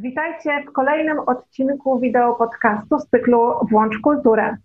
[0.00, 4.56] Witajcie w kolejnym odcinku wideo podcastu z cyklu Włącz Kulturę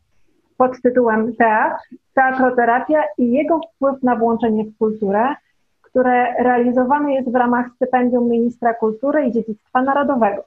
[0.58, 5.36] pod tytułem Teatr, Teatroterapia i jego wpływ na włączenie w kulturę,
[5.82, 10.44] które realizowane jest w ramach stypendium Ministra Kultury i Dziedzictwa Narodowego.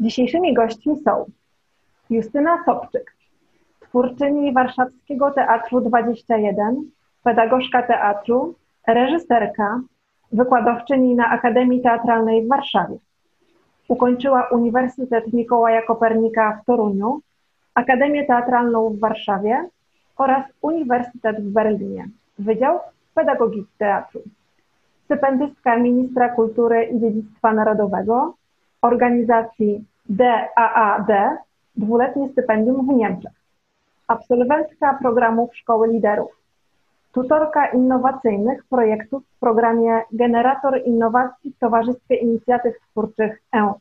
[0.00, 1.24] Dzisiejszymi gośćmi są
[2.10, 3.16] Justyna Sobczyk,
[3.80, 6.90] twórczyni Warszawskiego Teatru 21,
[7.24, 8.54] pedagogzka teatru,
[8.86, 9.80] reżyserka,
[10.32, 13.05] wykładowczyni na Akademii Teatralnej w Warszawie.
[13.88, 17.20] Ukończyła Uniwersytet Mikołaja Kopernika w Toruniu,
[17.74, 19.68] Akademię Teatralną w Warszawie
[20.16, 22.78] oraz Uniwersytet w Berlinie, Wydział
[23.14, 24.20] Pedagogiki Teatru.
[25.04, 28.34] Stypendystka Ministra Kultury i Dziedzictwa Narodowego,
[28.82, 31.08] organizacji DAAD,
[31.76, 33.32] dwuletnie stypendium w Niemczech.
[34.08, 36.45] Absolwentka programów Szkoły Liderów.
[37.16, 43.74] Tutorka innowacyjnych projektów w programie Generator Innowacji w Towarzystwie Inicjatyw Twórczych E.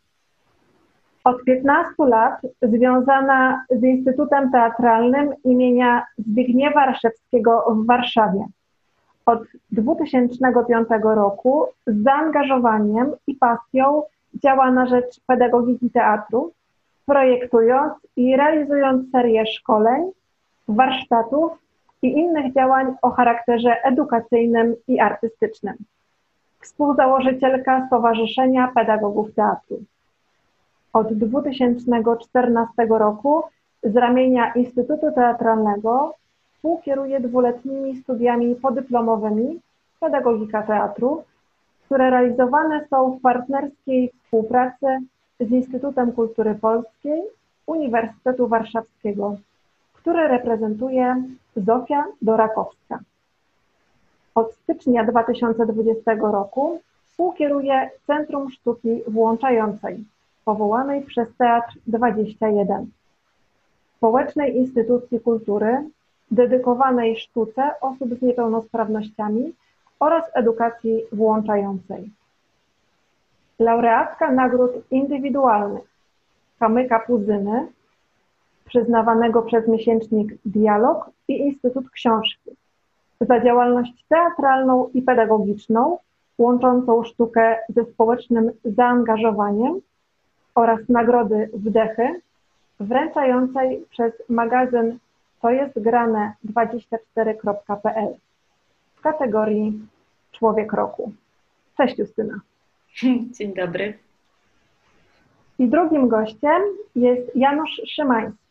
[1.23, 8.45] Od 15 lat związana z Instytutem Teatralnym imienia Zbigniewa Raszewskiego w Warszawie.
[9.25, 14.03] Od 2005 roku z zaangażowaniem i pasją
[14.44, 16.52] działa na rzecz pedagogiki teatru,
[17.06, 20.11] projektując i realizując serię szkoleń,
[20.67, 21.64] warsztatów
[22.06, 25.75] i innych działań o charakterze edukacyjnym i artystycznym.
[26.62, 29.78] Współzałożycielka Stowarzyszenia Pedagogów Teatru.
[30.94, 33.44] Od 2014 roku
[33.84, 36.14] z ramienia Instytutu Teatralnego
[36.53, 39.59] współkieruje dwuletnimi studiami podyplomowymi
[40.00, 41.23] Pedagogika Teatru,
[41.86, 44.88] które realizowane są w partnerskiej współpracy
[45.40, 47.23] z Instytutem Kultury Polskiej
[47.66, 49.38] Uniwersytetu Warszawskiego,
[49.94, 51.23] który reprezentuje
[51.56, 53.00] Zofia Dorakowska.
[54.36, 60.06] Od stycznia 2020 roku współkieruje Centrum Sztuki Włączającej,
[60.45, 62.92] powołanej przez Teatr 21,
[63.97, 65.89] społecznej instytucji kultury
[66.31, 69.53] dedykowanej sztuce osób z niepełnosprawnościami
[70.00, 72.12] oraz edukacji włączającej.
[73.59, 75.84] Laureatka nagród indywidualnych
[76.59, 77.68] Kamyka Puzyny,
[78.66, 82.52] przyznawanego przez miesięcznik Dialog i Instytut Książki
[83.22, 85.98] za działalność teatralną i pedagogiczną,
[86.38, 89.80] łączącą sztukę ze społecznym zaangażowaniem
[90.56, 92.22] oraz nagrody Wdechy,
[92.80, 94.97] wręczającej przez magazyn
[95.42, 98.16] To jest grane 24.pl
[98.96, 99.80] w kategorii
[100.32, 101.12] Człowiek Roku.
[101.78, 102.40] Cześć Justyna.
[103.32, 103.97] Dzień dobry.
[105.59, 106.62] I drugim gościem
[106.96, 108.44] jest Janusz Szymański,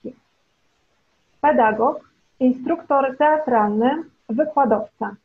[1.44, 2.00] pedagog,
[2.40, 3.90] instruktor teatralny,
[4.28, 5.16] wykładowca.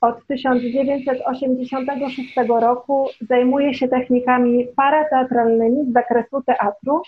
[0.00, 7.02] Od 1986 roku zajmuje się technikami parateatralnymi z zakresu teatru,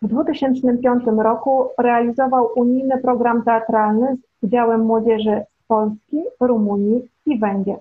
[0.03, 7.79] W 2005 roku realizował unijny program teatralny z udziałem młodzieży z Polski, Rumunii i Węgier.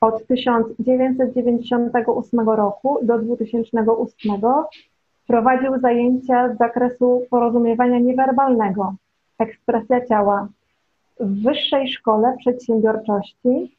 [0.00, 4.32] Od 1998 roku do 2008
[5.26, 8.94] prowadził zajęcia z zakresu porozumiewania niewerbalnego,
[9.38, 10.48] ekspresja ciała
[11.20, 13.76] w Wyższej Szkole Przedsiębiorczości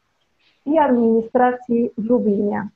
[0.66, 2.68] i Administracji w Lublinie.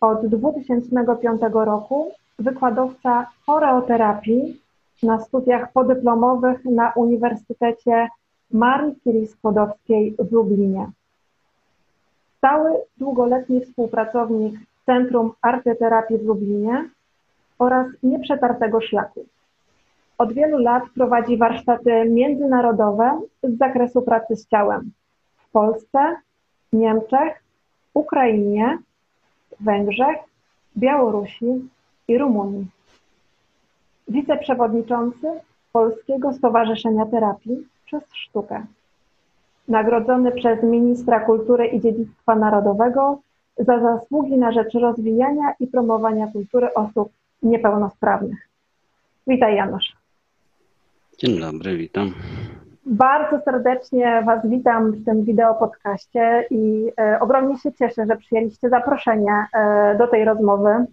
[0.00, 4.60] Od 2005 roku wykładowca choreoterapii
[5.02, 8.08] na studiach podyplomowych na Uniwersytecie
[8.50, 10.90] Marii Curie Skłodowskiej w Lublinie.
[12.38, 16.88] Stały długoletni współpracownik Centrum Arteterapii w Lublinie
[17.58, 19.24] oraz Nieprzetartego Szlaku.
[20.22, 24.90] Od wielu lat prowadzi warsztaty międzynarodowe z zakresu pracy z ciałem
[25.36, 25.98] w Polsce,
[26.72, 27.42] Niemczech,
[27.94, 28.78] Ukrainie,
[29.60, 30.16] Węgrzech,
[30.76, 31.68] Białorusi
[32.08, 32.66] i Rumunii.
[34.08, 35.26] Wiceprzewodniczący
[35.72, 38.66] Polskiego Stowarzyszenia Terapii przez Sztukę.
[39.68, 43.18] Nagrodzony przez ministra kultury i dziedzictwa narodowego
[43.58, 48.48] za zasługi na rzecz rozwijania i promowania kultury osób niepełnosprawnych.
[49.26, 50.01] Witaj Janusz.
[51.22, 52.14] Dzień dobry, witam.
[52.86, 58.68] Bardzo serdecznie Was witam w tym wideo podcaście i e, ogromnie się cieszę, że przyjęliście
[58.68, 60.86] zaproszenie e, do tej rozmowy,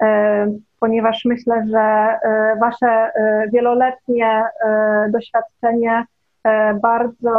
[0.00, 0.46] e,
[0.80, 6.04] ponieważ myślę, że e, Wasze e, wieloletnie e, doświadczenie
[6.82, 7.34] bardzo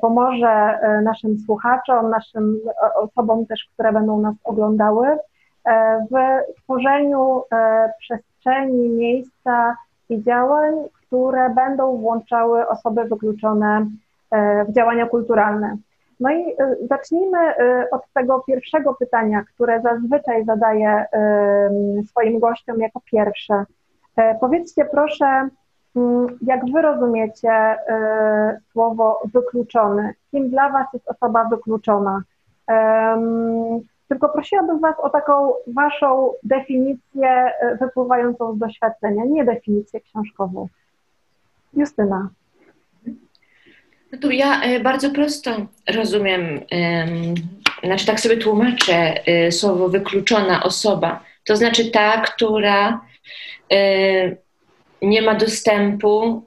[0.00, 2.60] pomoże naszym słuchaczom, naszym
[2.94, 5.06] osobom też, które będą nas oglądały,
[6.10, 6.14] w
[6.62, 7.42] tworzeniu
[8.00, 9.76] przestrzeni, miejsca
[10.08, 10.74] i działań,
[11.06, 13.86] które będą włączały osoby wykluczone
[14.30, 15.76] e, w działania kulturalne.
[16.20, 21.04] No i e, zacznijmy e, od tego pierwszego pytania, które zazwyczaj zadaję
[22.08, 23.64] swoim gościom jako pierwsze.
[24.40, 25.48] Powiedzcie proszę,
[25.96, 27.76] mm, jak wy rozumiecie
[28.72, 30.14] słowo wykluczony?
[30.30, 32.22] Kim dla was jest osoba wykluczona?
[34.08, 40.68] Tylko prosiłabym Was o taką Waszą definicję wypływającą z doświadczenia, nie definicję książkową.
[41.76, 42.30] Justyna.
[44.12, 46.60] No ja e, bardzo prosto rozumiem,
[47.84, 51.24] znaczy tak sobie tłumaczę e, słowo wykluczona osoba.
[51.44, 53.00] To znaczy ta, która
[53.72, 54.36] e,
[55.02, 56.42] nie ma dostępu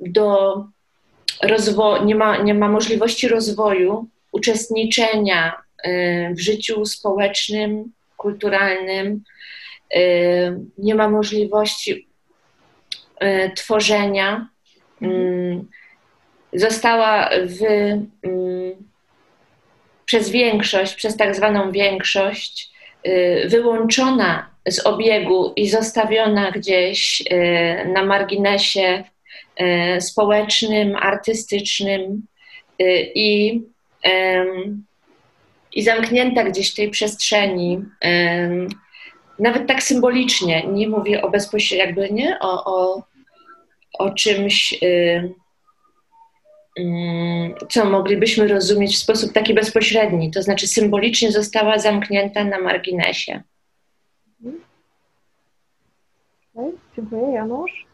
[0.00, 0.56] do
[1.42, 5.62] rozwoju, nie ma, nie ma możliwości rozwoju, uczestniczenia
[6.30, 9.22] w życiu społecznym, kulturalnym,
[10.78, 12.08] nie ma możliwości
[13.56, 14.48] tworzenia
[15.02, 15.68] mm,
[16.52, 17.62] została w,
[18.22, 18.72] mm,
[20.04, 22.70] przez większość, przez tak zwaną większość,
[23.06, 29.04] y, wyłączona z obiegu i zostawiona gdzieś y, na marginesie
[30.00, 32.26] społecznym, artystycznym
[33.14, 33.60] i,
[35.72, 37.84] i zamknięta gdzieś w tej przestrzeni
[39.38, 43.02] nawet tak symbolicznie, nie mówię o bezpośrednio, jakby nie, o, o,
[43.98, 45.32] o czymś, y,
[46.78, 53.42] mm, co moglibyśmy rozumieć w sposób taki bezpośredni, to znaczy symbolicznie została zamknięta na marginesie.
[56.54, 57.32] Okay, dziękuję.
[57.32, 57.86] Janusz?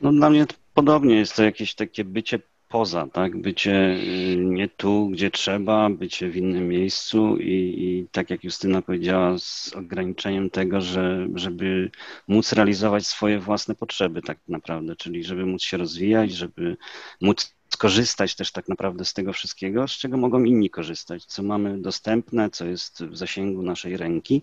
[0.00, 2.38] No dla mnie podobnie jest to jakieś takie bycie
[2.68, 3.40] poza, tak?
[3.40, 8.82] Bycie y, nie tu, gdzie trzeba, bycie w innym miejscu i, i, tak jak Justyna
[8.82, 11.90] powiedziała, z ograniczeniem tego, że, żeby
[12.28, 16.76] móc realizować swoje własne potrzeby tak naprawdę, czyli żeby móc się rozwijać, żeby
[17.20, 21.80] móc skorzystać też tak naprawdę z tego wszystkiego, z czego mogą inni korzystać, co mamy
[21.82, 24.42] dostępne, co jest w zasięgu naszej ręki.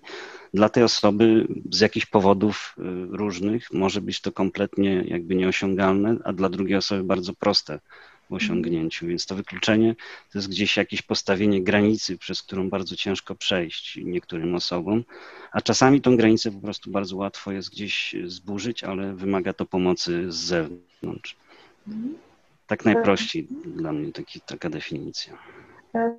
[0.54, 2.82] Dla tej osoby z jakichś powodów y,
[3.18, 7.80] różnych może być to kompletnie jakby nieosiągalne, a dla drugiej osoby bardzo proste
[8.30, 9.08] osiągnięciu.
[9.08, 9.96] Więc to wykluczenie
[10.32, 15.04] to jest gdzieś jakieś postawienie granicy, przez którą bardzo ciężko przejść niektórym osobom,
[15.52, 20.32] a czasami tą granicę po prostu bardzo łatwo jest gdzieś zburzyć, ale wymaga to pomocy
[20.32, 21.38] z zewnątrz.
[22.68, 25.38] Tak najprościej dla mnie taki, taka definicja.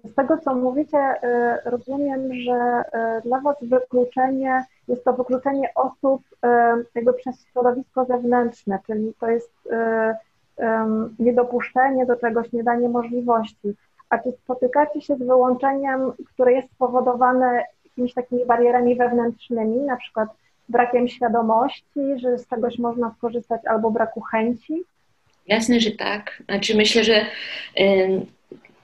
[0.04, 6.22] Z tego, co mówicie, e, rozumiem, że e, dla Was wykluczenie jest to wykluczenie osób
[6.42, 9.52] e, jakby przez środowisko zewnętrzne, czyli to jest
[11.18, 13.74] niedopuszczenie do czegoś, nie danie możliwości.
[14.10, 20.28] A czy spotykacie się z wyłączeniem, które jest spowodowane jakimiś takimi barierami wewnętrznymi, na przykład
[20.68, 24.84] brakiem świadomości, że z czegoś można skorzystać albo braku chęci?
[25.46, 26.42] Jasne, że tak.
[26.44, 27.26] Znaczy myślę, że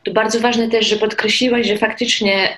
[0.05, 2.57] to bardzo ważne też, że podkreśliłaś, że faktycznie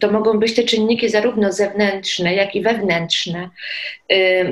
[0.00, 3.50] to mogą być te czynniki zarówno zewnętrzne, jak i wewnętrzne.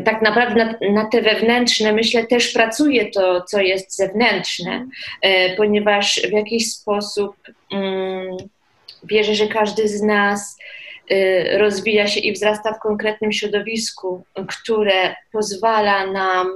[0.04, 4.86] tak naprawdę na, te wewnętrzne, myślę, też pracuje to, co jest zewnętrzne,
[5.26, 7.36] y, ponieważ w jakiś sposób
[9.04, 10.58] wierzę, że każdy z nas
[11.10, 16.48] y, rozwija się i wzrasta w konkretnym środowisku, które pozwala nam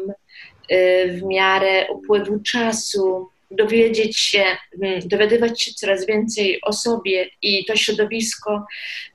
[0.73, 4.45] y, w miarę upływu czasu, dowiedzieć się,
[4.83, 8.67] mm, dowiadywać się coraz więcej o sobie i to środowisko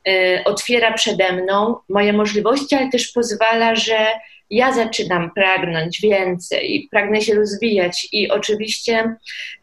[0.08, 4.08] y, otwiera przede mną moje możliwości, ale też pozwala, że
[4.50, 8.08] ja zaczynam pragnąć więcej i pragnę się rozwijać.
[8.12, 9.16] I oczywiście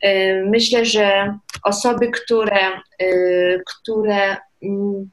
[0.05, 2.69] y, myślę, że osoby, które,
[3.03, 5.11] y, które mm,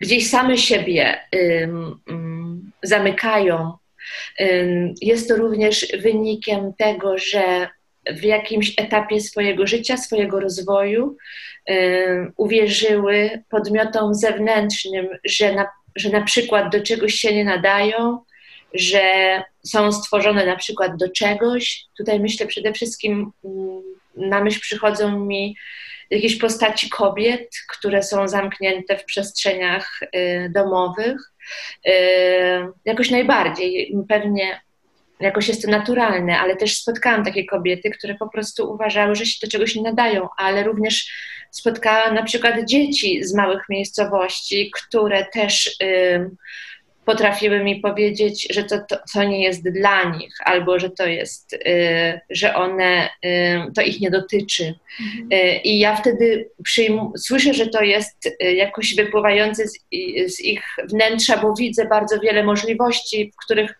[0.00, 3.72] gdzieś same siebie mm, zamykają,
[5.02, 7.68] jest to również wynikiem tego, że
[8.12, 11.16] w jakimś etapie swojego życia, swojego rozwoju
[12.36, 18.18] uwierzyły podmiotom zewnętrznym, że na, że na przykład do czegoś się nie nadają,
[18.74, 19.02] że
[19.64, 21.84] są stworzone na przykład do czegoś.
[21.96, 23.82] Tutaj myślę przede wszystkim mm,
[24.16, 25.56] na myśl przychodzą mi
[26.10, 31.32] jakieś postaci kobiet, które są zamknięte w przestrzeniach y, domowych.
[31.86, 31.92] Y,
[32.84, 34.60] jakoś najbardziej, pewnie
[35.20, 39.38] jakoś jest to naturalne, ale też spotkałam takie kobiety, które po prostu uważały, że się
[39.46, 41.12] do czegoś nie nadają, ale również
[41.50, 45.76] spotkałam na przykład dzieci z małych miejscowości, które też
[47.08, 51.52] potrafiły mi powiedzieć, że to, to, to, nie jest dla nich, albo że to jest,
[51.52, 54.74] y, że one, y, to ich nie dotyczy.
[55.00, 55.28] Mhm.
[55.32, 56.48] Y, I ja wtedy
[57.16, 59.78] słyszę, że to jest y, jakoś wypływające z,
[60.26, 63.78] z, ich wnętrza, bo widzę bardzo wiele możliwości, w których,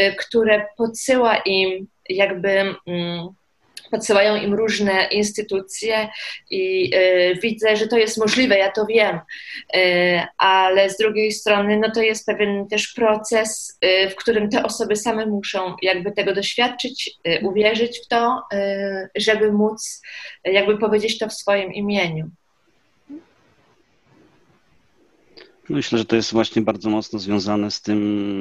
[0.00, 2.50] y, które podsyła im jakby
[2.86, 3.28] mm,
[3.90, 6.08] podsyłają im różne instytucje
[6.50, 9.20] i y, widzę, że to jest możliwe, ja to wiem,
[9.76, 14.62] y, ale z drugiej strony no to jest pewien też proces, y, w którym te
[14.62, 17.10] osoby same muszą jakby tego doświadczyć,
[17.42, 18.42] uwierzyć w to,
[19.16, 20.02] żeby móc
[20.44, 22.30] jakby powiedzieć to w swoim imieniu.
[25.70, 27.98] Myślę, że to jest właśnie bardzo mocno związane z tym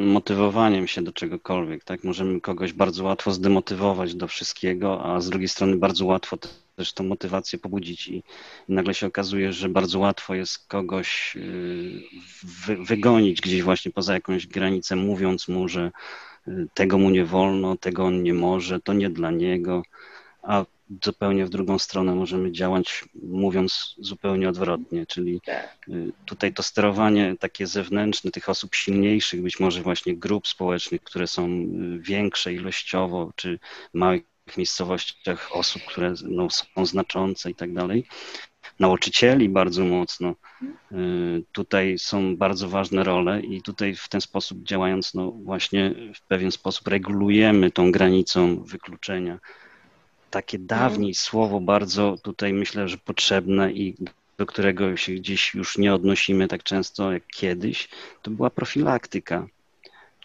[0.08, 1.84] motywowaniem się do czegokolwiek.
[1.84, 2.04] Tak?
[2.04, 6.38] Możemy kogoś bardzo łatwo zdemotywować do wszystkiego, a z drugiej strony bardzo łatwo
[6.76, 8.24] też tą motywację pobudzić i,
[8.70, 12.02] nagle się okazuje, że bardzo łatwo jest kogoś y,
[12.66, 15.92] wy, wygonić gdzieś właśnie poza jakąś granicę, mówiąc mu, że
[16.48, 19.84] y, tego mu nie wolno, tego on nie może, to nie dla niego,
[20.44, 20.66] a
[21.04, 25.78] zupełnie w drugą stronę możemy działać, mówiąc zupełnie odwrotnie, czyli tak.
[25.90, 31.28] y, tutaj to sterowanie takie zewnętrzne tych osób silniejszych, być może właśnie grup społecznych, które
[31.28, 33.60] są y, większe ilościowo, czy
[33.94, 34.24] małych
[34.58, 38.06] miejscowościach osób, które no, są znaczące i tak dalej.
[38.80, 40.36] Nauczycieli bardzo mocno.
[40.92, 46.22] Y, tutaj są bardzo ważne role i tutaj w ten sposób działając, no właśnie w
[46.22, 49.40] pewien sposób regulujemy tą granicą wykluczenia
[50.30, 50.68] takie mhm.
[50.68, 53.96] dawniej słowo bardzo tutaj myślę, że potrzebne i
[54.38, 57.90] do którego się gdzieś już nie odnosimy tak często jak kiedyś,
[58.22, 59.48] to była profilaktyka.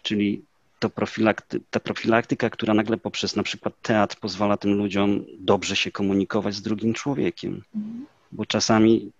[0.02, 0.42] Czyli
[0.78, 5.90] to profilakty, ta profilaktyka, która nagle poprzez na przykład teatr pozwala tym ludziom dobrze się
[5.90, 7.62] komunikować z drugim człowiekiem.
[7.74, 8.06] Mhm.
[8.32, 9.10] Bo czasami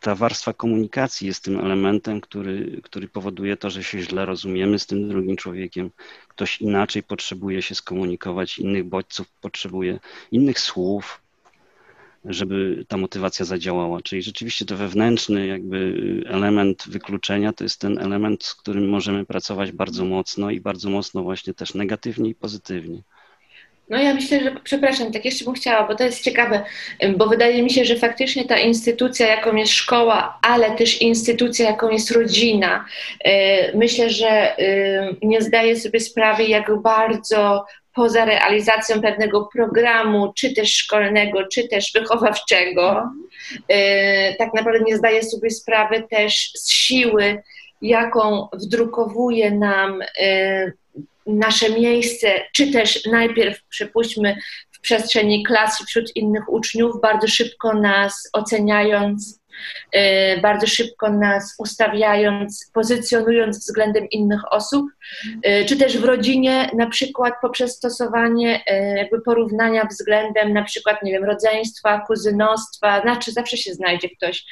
[0.00, 4.86] ta warstwa komunikacji jest tym elementem, który, który powoduje to, że się źle rozumiemy z
[4.86, 5.90] tym drugim człowiekiem.
[6.28, 9.98] Ktoś inaczej potrzebuje się skomunikować, innych bodźców potrzebuje,
[10.32, 11.20] innych słów,
[12.24, 14.02] żeby ta motywacja zadziałała.
[14.02, 15.94] Czyli rzeczywiście to wewnętrzny jakby
[16.26, 21.22] element wykluczenia to jest ten element, z którym możemy pracować bardzo mocno i bardzo mocno
[21.22, 23.02] właśnie też negatywnie i pozytywnie.
[23.90, 26.64] No ja myślę, że, przepraszam, tak jeszcze bym chciała, bo to jest ciekawe,
[27.16, 31.90] bo wydaje mi się, że faktycznie ta instytucja, jaką jest szkoła, ale też instytucja, jaką
[31.90, 32.84] jest rodzina,
[33.26, 33.30] y,
[33.74, 34.56] myślę, że
[35.22, 41.92] nie zdaje sobie sprawy, jak bardzo poza realizacją pewnego programu, czy też szkolnego, czy też
[41.94, 43.10] wychowawczego,
[43.54, 47.42] y, tak naprawdę nie zdaje sobie sprawy też z siły,
[47.82, 50.02] jaką wdrukowuje nam
[51.38, 54.36] nasze miejsce, czy też najpierw przypuśćmy
[54.70, 59.40] w przestrzeni klasy wśród innych uczniów, bardzo szybko nas oceniając,
[59.96, 64.86] y, bardzo szybko nas ustawiając, pozycjonując względem innych osób,
[65.46, 71.02] y, czy też w rodzinie na przykład poprzez stosowanie y, jakby porównania względem na przykład,
[71.02, 74.44] nie wiem, rodzeństwa, kuzynostwa, znaczy zawsze się znajdzie ktoś.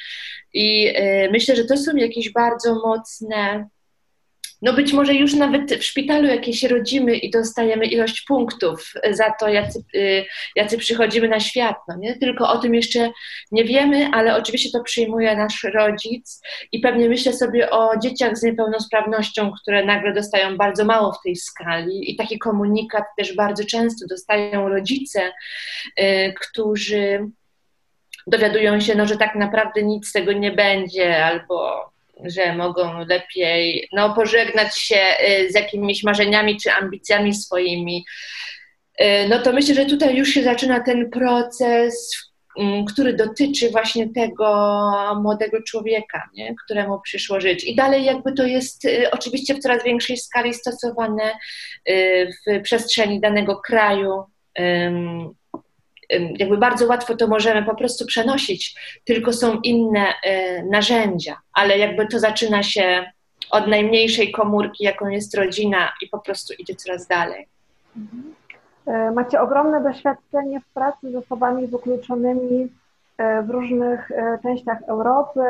[0.52, 0.94] I
[1.32, 3.68] myślę, że to są jakieś bardzo mocne
[4.62, 9.48] no być może już nawet w szpitalu jakieś rodzimy i dostajemy ilość punktów za to,
[9.48, 10.24] jacy, y,
[10.56, 11.76] jacy przychodzimy na świat.
[11.88, 12.16] No nie?
[12.16, 13.10] Tylko o tym jeszcze
[13.52, 18.42] nie wiemy, ale oczywiście to przyjmuje nasz rodzic i pewnie myślę sobie o dzieciach z
[18.42, 24.06] niepełnosprawnością, które nagle dostają bardzo mało w tej skali i taki komunikat też bardzo często
[24.06, 25.32] dostają rodzice,
[26.00, 27.30] y, którzy
[28.26, 31.90] dowiadują się, no, że tak naprawdę nic z tego nie będzie albo
[32.24, 38.04] że mogą lepiej no, pożegnać się y, z jakimiś marzeniami czy ambicjami swoimi.
[39.00, 42.16] Y, no to myślę, że tutaj już się zaczyna ten proces,
[42.58, 44.82] mm, który dotyczy właśnie tego
[45.22, 46.54] młodego człowieka, nie?
[46.64, 47.64] któremu przyszło żyć.
[47.64, 51.38] I dalej jakby to jest y, oczywiście w coraz większej skali stosowane
[52.46, 54.24] w przestrzeni danego kraju,
[56.38, 62.06] jakby bardzo łatwo to możemy po prostu przenosić, tylko są inne e, narzędzia, ale jakby
[62.06, 63.12] to zaczyna się
[63.50, 67.46] od najmniejszej komórki, jaką jest rodzina i po prostu idzie coraz dalej.
[67.96, 68.34] Mhm.
[69.14, 72.68] Macie ogromne doświadczenie w pracy z osobami wykluczonymi
[73.42, 74.10] w różnych
[74.42, 75.40] częściach Europy.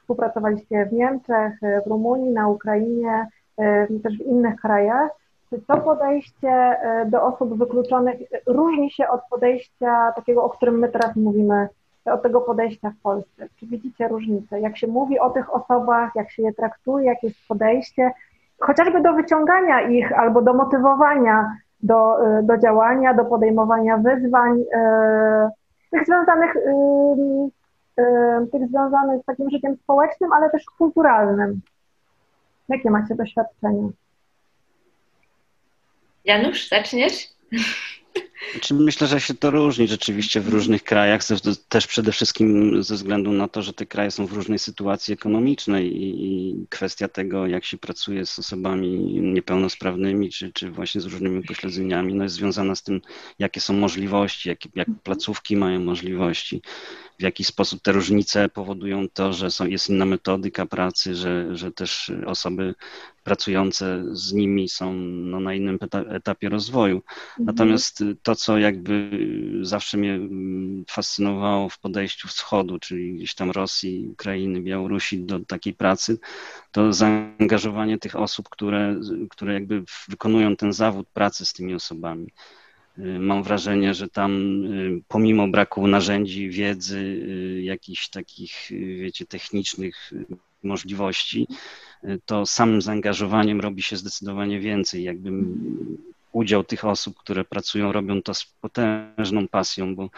[0.00, 1.52] Współpracowaliście w Niemczech,
[1.86, 3.26] w Rumunii, na Ukrainie,
[4.02, 5.10] też w innych krajach.
[5.50, 6.76] Czy to podejście
[7.06, 8.16] do osób wykluczonych
[8.46, 11.68] różni się od podejścia takiego, o którym my teraz mówimy,
[12.04, 13.48] od tego podejścia w Polsce?
[13.56, 14.60] Czy widzicie różnicę?
[14.60, 18.10] Jak się mówi o tych osobach, jak się je traktuje, jakie jest podejście,
[18.60, 21.50] chociażby do wyciągania ich albo do motywowania
[21.82, 25.50] do, do działania, do podejmowania wyzwań, e,
[25.90, 26.72] tych związanych, e,
[28.02, 31.60] e, tych związanych z takim życiem społecznym, ale też kulturalnym.
[32.68, 33.88] Jakie macie doświadczenia?
[36.30, 37.14] Janusz, zaczniesz?
[38.52, 41.20] Znaczy, myślę, że się to różni rzeczywiście w różnych krajach,
[41.68, 46.02] też przede wszystkim ze względu na to, że te kraje są w różnej sytuacji ekonomicznej
[46.02, 48.88] i, kwestia tego, jak się pracuje z osobami
[49.20, 53.00] niepełnosprawnymi, czy, czy właśnie z różnymi upośledzeniami, no jest związana z tym,
[53.38, 56.62] jakie są możliwości, jak, jak placówki mają możliwości
[57.20, 61.72] w jaki sposób te różnice powodują to, że są, jest inna metodyka pracy, że, że
[61.72, 62.74] też osoby
[63.24, 66.96] pracujące z nimi są no, na innym etapie rozwoju.
[66.96, 67.46] Mhm.
[67.46, 69.10] Natomiast to, co jakby
[69.62, 70.18] zawsze mnie
[70.88, 76.18] fascynowało w podejściu wschodu, czyli gdzieś tam Rosji, Ukrainy, Białorusi do takiej pracy,
[76.72, 79.00] to zaangażowanie tych osób, które,
[79.30, 82.32] które jakby wykonują ten zawód pracy z tymi osobami.
[82.98, 88.70] Y, mam wrażenie, że tam y, pomimo braku narzędzi, wiedzy, y, jakichś takich,
[89.00, 90.12] wiecie, technicznych
[90.62, 91.46] możliwości,
[92.24, 95.02] to samym zaangażowaniem robi się zdecydowanie więcej.
[95.02, 95.30] Jakby
[96.32, 100.10] udział tych osób, które pracują, robią to z potężną pasją, bo,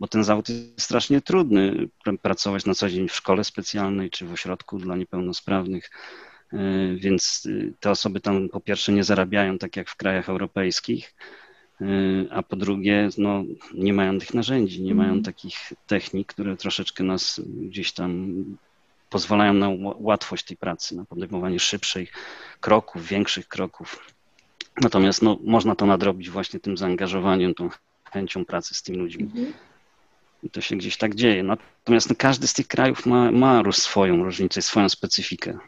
[0.00, 1.88] bo ten zawód jest strasznie trudny.
[2.22, 5.90] Pracować na co dzień w szkole specjalnej czy w ośrodku dla niepełnosprawnych.
[6.96, 7.48] Więc
[7.80, 11.14] te osoby tam po pierwsze nie zarabiają tak jak w krajach europejskich,
[12.30, 13.44] a po drugie, no,
[13.74, 15.24] nie mają tych narzędzi, nie mają mhm.
[15.24, 18.34] takich technik, które troszeczkę nas gdzieś tam
[19.10, 19.68] pozwalają na
[19.98, 22.12] łatwość tej pracy, na podejmowanie szybszych
[22.60, 24.14] kroków, większych kroków.
[24.80, 27.70] Natomiast no, można to nadrobić właśnie tym zaangażowaniem, tą
[28.12, 29.24] chęcią pracy z tymi ludźmi.
[29.24, 29.52] Mhm.
[30.42, 31.42] I to się gdzieś tak dzieje.
[31.42, 35.58] Natomiast no, każdy z tych krajów ma, ma swoją różnicę, swoją specyfikę.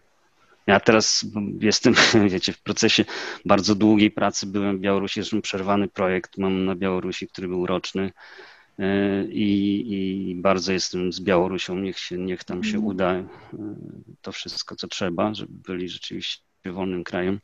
[0.71, 1.27] Ja teraz
[1.61, 1.95] jestem,
[2.33, 3.05] wiecie, w procesie
[3.45, 4.47] bardzo długiej pracy.
[4.47, 8.13] Byłem w Białorusi, zresztą przerwany projekt mam na Białorusi, który był roczny.
[8.79, 9.51] E, I,
[10.31, 11.75] I, bardzo jestem z Białorusią.
[11.79, 12.85] Niech, się, niech tam się mhm.
[12.85, 13.27] uda e,
[14.21, 17.41] to wszystko, co trzeba, żeby byli rzeczywiście wolnym krajem.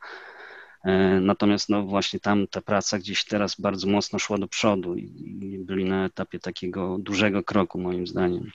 [0.85, 5.05] E, natomiast no właśnie tam ta praca gdzieś teraz bardzo mocno szła do przodu i,
[5.43, 8.51] i byli na etapie takiego dużego kroku, moim zdaniem.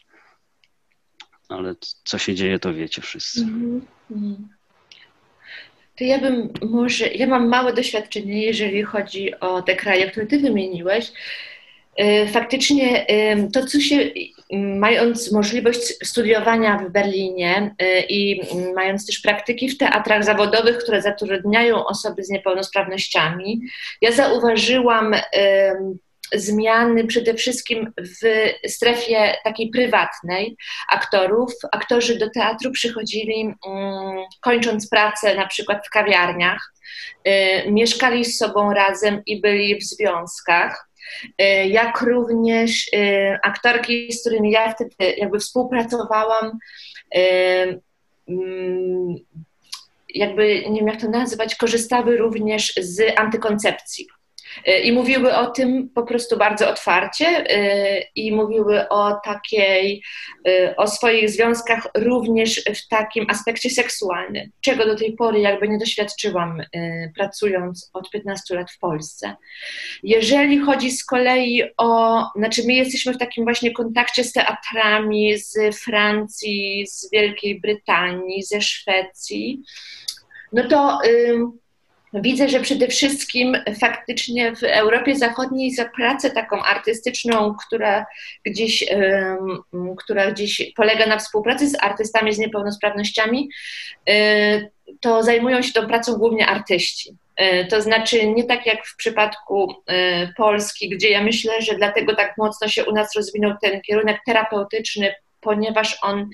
[1.50, 3.42] Ale co się dzieje, to wiecie wszyscy.
[3.42, 3.82] Mm
[4.12, 4.61] -hmm
[6.02, 10.40] to ja bym może, ja mam małe doświadczenie, jeżeli chodzi o te kraje, które ty
[10.40, 11.12] wymieniłeś.
[11.98, 13.06] E, faktycznie
[13.54, 14.12] to, co się,
[14.78, 18.42] mając możliwość studiowania w Berlinie e, i
[18.76, 23.62] mając też praktyki w teatrach zawodowych, które zatrudniają osoby z niepełnosprawnościami,
[24.02, 25.16] ja zauważyłam
[26.36, 30.58] zmiany przede wszystkim w strefie takiej prywatnej
[30.90, 31.54] aktorów.
[31.72, 33.56] Aktorzy do teatru przychodzili mm,
[34.42, 36.74] kończąc pracę na przykład w kawiarniach,
[37.28, 40.90] y, mieszkali z sobą razem i byli w związkach
[41.42, 46.60] y, jak również y, aktorki, z którymi ja wtedy jakby współpracowałam,
[48.28, 49.16] mm,
[50.10, 54.08] jakby nie wiem jak to nazywać, korzystały również z antykoncepcji.
[54.68, 60.04] Y, I mówiły o tym po prostu bardzo otwarcie y, i mówiły o takiej,
[60.48, 65.78] y, o swoich związkach również w takim aspekcie seksualnym, czego do tej pory jakby nie
[65.78, 66.62] doświadczyłam
[67.16, 69.36] pracując od 15 lat w Polsce.
[70.04, 75.80] Jeżeli chodzi z kolei o, znaczy my jesteśmy w takim właśnie kontakcie z teatrami z
[75.84, 79.62] Francji, z Wielkiej Brytanii, ze Szwecji,
[80.54, 81.00] no to
[82.14, 88.06] Widzę, że przede wszystkim faktycznie w Europie Zachodniej za pracę taką artystyczną, która
[88.46, 88.86] gdzieś,
[89.98, 93.50] która gdzieś polega na współpracy z artystami z niepełnosprawnościami,
[94.10, 97.16] y, to zajmują się tą pracą głównie artyści.
[97.42, 102.16] Y, to znaczy nie tak jak w przypadku y, Polski, gdzie ja myślę, że dlatego
[102.16, 106.30] tak mocno się u nas rozwinął ten kierunek terapeutyczny, ponieważ on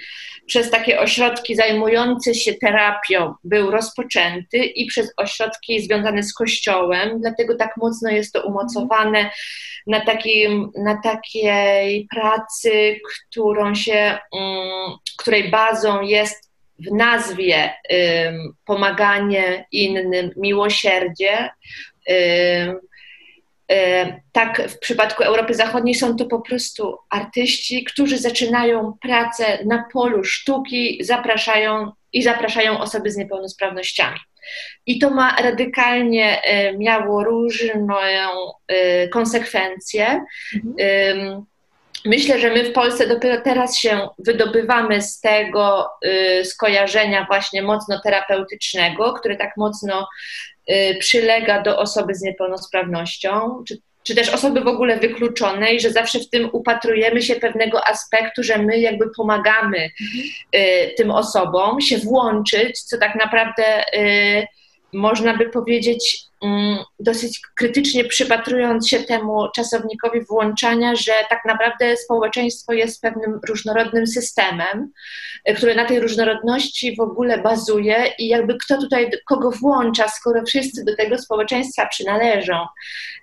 [0.45, 7.55] przez takie ośrodki zajmujące się terapią był rozpoczęty i przez ośrodki związane z Kościołem, dlatego
[7.55, 9.31] tak mocno jest to umocowane
[9.87, 16.47] na, takim, na takiej pracy, którą się, um, której bazą jest
[16.79, 17.73] w nazwie
[18.65, 21.49] pomaganie innym, miłosierdzie.
[24.31, 30.23] Tak, w przypadku Europy Zachodniej są to po prostu artyści, którzy zaczynają pracę na polu
[30.23, 34.19] sztuki, zapraszają i zapraszają osoby z niepełnosprawnościami.
[34.85, 36.41] I to ma radykalnie
[36.77, 37.95] miało różną
[39.11, 40.25] konsekwencje.
[40.55, 41.45] Mhm.
[42.05, 48.01] Myślę, że my w Polsce dopiero teraz się wydobywamy z tego y, skojarzenia właśnie mocno
[48.03, 50.07] terapeutycznego, które tak mocno
[50.99, 56.29] przylega do osoby z niepełnosprawnością, czy, czy też osoby w ogóle wykluczonej, że zawsze w
[56.29, 59.89] tym upatrujemy się pewnego aspektu, że my jakby pomagamy
[60.55, 63.83] y, tym osobom się włączyć, co tak naprawdę
[64.93, 66.26] można by powiedzieć,
[66.99, 74.91] dosyć krytycznie przypatrując się temu czasownikowi włączania, że tak naprawdę społeczeństwo jest pewnym różnorodnym systemem,
[75.45, 80.45] e, który na tej różnorodności w ogóle bazuje i jakby kto tutaj kogo włącza, skoro
[80.45, 82.65] wszyscy do tego społeczeństwa przynależą,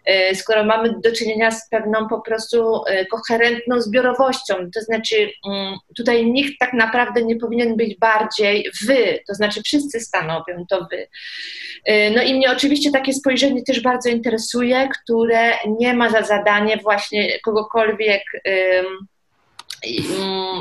[0.04, 5.78] e, skoro mamy do czynienia z pewną po prostu e, koherentną zbiorowością, to znaczy mm,
[5.96, 11.08] tutaj nikt tak naprawdę nie powinien być bardziej wy, to znaczy wszyscy stanowią to wy.
[12.14, 17.40] No i mnie oczywiście takie spojrzenie też bardzo interesuje, które nie ma za zadanie właśnie
[17.40, 18.22] kogokolwiek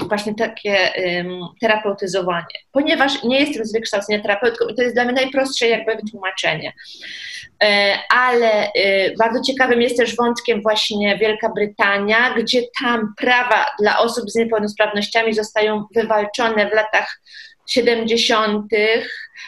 [0.10, 0.78] właśnie takie
[1.62, 6.74] terapeutyzowanie, ponieważ nie jestem z wykształcenia terapeutką i to jest dla mnie najprostsze jakby wytłumaczenie.
[7.64, 14.00] E, ale y, bardzo ciekawym jest też wątkiem właśnie Wielka Brytania, gdzie tam prawa dla
[14.00, 17.22] osób z niepełnosprawnościami zostają wywalczone w latach
[17.68, 18.66] 70.,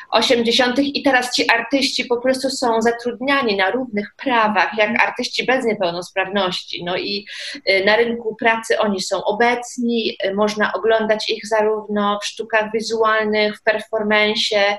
[0.10, 0.80] 80.
[0.80, 6.84] i teraz ci artyści po prostu są zatrudniani na równych prawach jak artyści bez niepełnosprawności.
[6.84, 7.26] No i
[7.70, 13.58] y, na rynku pracy oni są obecni, y, można oglądać ich zarówno w sztukach wizualnych,
[13.58, 14.78] w performensie,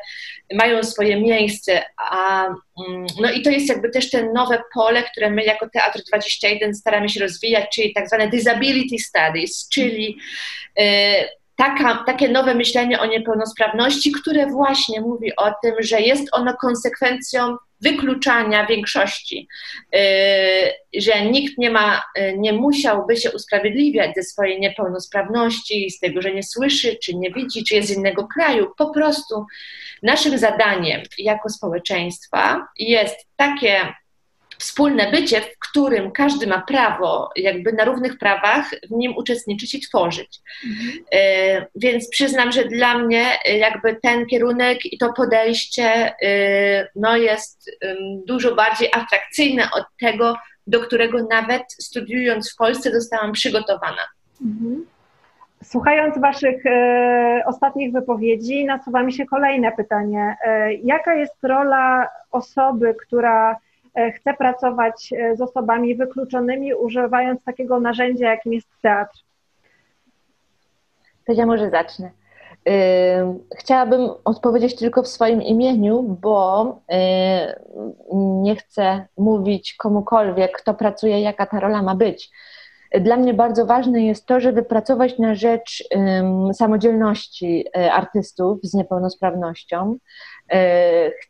[0.55, 1.85] mają swoje miejsce.
[2.11, 6.01] A, mm, no i to jest jakby też ten nowe pole, które my jako Teatr
[6.09, 10.19] 21 staramy się rozwijać, czyli tak zwane disability studies, czyli
[10.81, 10.83] y,
[11.57, 17.57] taka, takie nowe myślenie o niepełnosprawności, które właśnie mówi o tym, że jest ono konsekwencją
[17.81, 19.49] wykluczania większości,
[19.93, 26.23] yy, że nikt nie ma, yy, nie musiałby się usprawiedliwiać ze swojej niepełnosprawności, z tego,
[26.23, 28.73] że nie słyszy, czy nie widzi, czy jest z innego kraju.
[28.79, 29.47] Po prostu
[30.03, 33.95] naszym zadaniem jako społeczeństwa jest takie
[34.59, 39.81] wspólne bycie, w którym każdy ma prawo, jakby na równych prawach w nim uczestniczyć i
[39.81, 40.41] tworzyć.
[40.67, 41.05] Mhm.
[41.13, 47.17] E, więc przyznam, że dla mnie e, jakby ten kierunek i to podejście e, no,
[47.17, 47.71] jest
[48.27, 54.03] dużo bardziej atrakcyjne od tego, do którego nawet studiując w Polsce zostałam przygotowana.
[54.45, 54.87] Mhm.
[55.65, 60.37] Słuchając Waszych e, ostatnich wypowiedzi, nasuwa mi się kolejne pytanie.
[60.45, 63.57] E, jaka jest rola osoby, która
[64.15, 69.19] chce pracować e, z osobami wykluczonymi, używając takiego narzędzia, jakim jest teatr?
[71.27, 72.11] To ja może zacznę.
[73.57, 76.81] Chciałabym odpowiedzieć tylko w swoim imieniu, bo
[78.13, 82.31] nie chcę mówić komukolwiek, kto pracuje, jaka ta rola ma być.
[83.01, 85.85] Dla mnie bardzo ważne jest to, żeby pracować na rzecz
[86.53, 90.36] samodzielności e, artystów z niepełnosprawnością, E,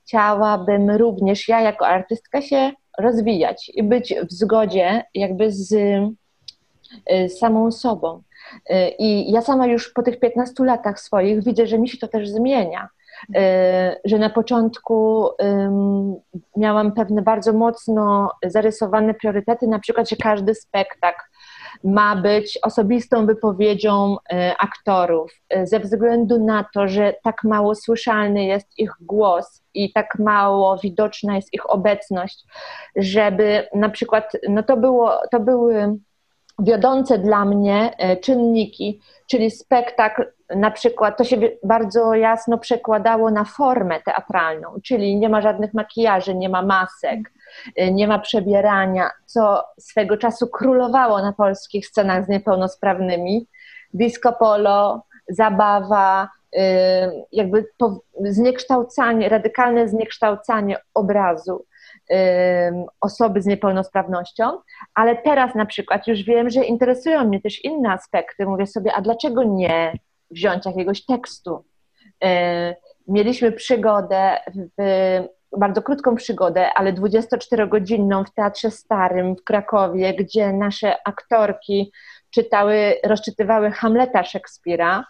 [0.03, 5.73] chciałabym również ja jako artystka się rozwijać i być w zgodzie jakby z,
[7.07, 8.23] e, samą sobą.
[8.71, 12.09] E, I ja sama już po tych 15 latach swoich widzę, że mi się to
[12.09, 12.89] też zmienia.
[14.05, 15.29] Że na początku
[16.57, 21.23] miałam pewne bardzo mocno zarysowane priorytety, na przykład, że każdy spektakl
[21.85, 28.45] ma być osobistą wypowiedzią e, aktorów, e, ze względu na to, że tak mało słyszalny
[28.45, 32.45] jest ich głos i tak mało widoczna jest ich obecność,
[32.97, 35.97] żeby na przykład, no to, było, to były
[36.59, 43.45] wiodące dla mnie e, czynniki, czyli spektakl, na przykład, to się bardzo jasno przekładało na
[43.45, 47.33] formę teatralną, czyli nie ma żadnych makijaży, nie ma masek,
[47.93, 53.47] nie ma przebierania, co swego czasu królowało na polskich scenach z niepełnosprawnymi.
[53.95, 56.59] Disco polo, zabawa, y,
[57.33, 57.67] jakby
[58.21, 61.65] zniekształcanie, radykalne zniekształcanie obrazu
[62.11, 62.15] y,
[63.01, 64.59] osoby z niepełnosprawnością,
[64.95, 68.47] ale teraz na przykład już wiem, że interesują mnie też inne aspekty.
[68.47, 69.93] Mówię sobie, a dlaczego nie
[70.31, 71.65] wziąć jakiegoś tekstu?
[73.09, 74.83] Mieliśmy przygodę w
[75.59, 81.93] bardzo krótką przygodę, ale 24-godzinną w Teatrze Starym w Krakowie, gdzie nasze aktorki
[82.31, 85.05] czytały, rozczytywały Hamleta Szekspira.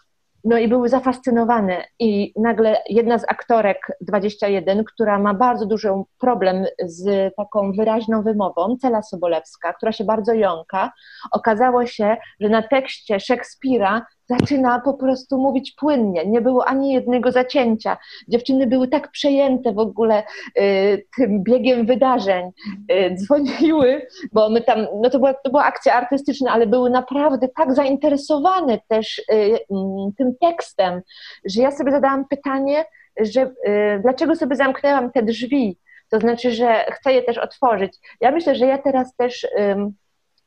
[0.47, 1.85] no i były zafascynowane.
[1.99, 8.77] I nagle jedna z aktorek 21, która ma bardzo duży problem z taką wyraźną wymową,
[8.77, 10.93] Cela Sobolewska, która się bardzo jąka,
[11.33, 16.27] okazało się, że na tekście Szekspira zaczyna po prostu mówić płynnie.
[16.27, 17.97] Nie było ani jednego zacięcia.
[18.29, 20.23] Dziewczyny były tak przejęte w ogóle
[20.59, 22.51] y, tym biegiem wydarzeń.
[22.93, 27.49] Y, dzwoniły, bo my tam, no to była, to była akcja artystyczna, ale były naprawdę
[27.57, 31.03] tak zainteresowane też y, mm, tym tekstem,
[31.45, 32.85] że ja sobie zadałam pytanie,
[33.21, 35.79] że y, dlaczego sobie zamknęłam te drzwi?
[36.11, 37.99] To znaczy, że chcę je też otworzyć.
[38.21, 39.47] Ja myślę, że ja teraz też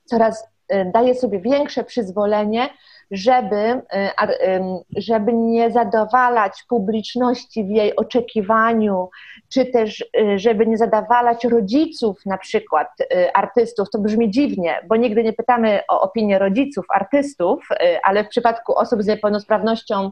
[0.06, 2.70] coraz y, daję sobie większe przyzwolenie
[3.12, 3.82] żeby, y,
[4.98, 9.10] żeby nie zadowalać publiczności w jej oczekiwaniu,
[9.50, 13.89] czy też y, żeby nie zadawalać rodziców na przykład y, artystów.
[13.89, 17.67] To brzmi dziwnie, bo nigdy nie pytamy o opinię rodziców artystów,
[18.04, 20.12] ale w przypadku osób z niepełnosprawnością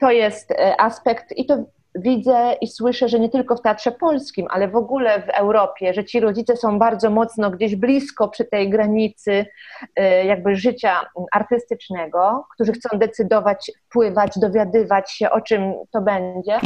[0.00, 1.64] to jest aspekt i to
[1.94, 6.04] widzę i słyszę, że nie tylko w Teatrze Polskim, ale w ogóle w Europie, że
[6.04, 12.72] ci rodzice są bardzo mocno gdzieś blisko przy tej granicy y, jakby życia artystycznego, którzy
[12.72, 16.60] chcą decydować, wpływać, dowiadywać się, o czym to będzie.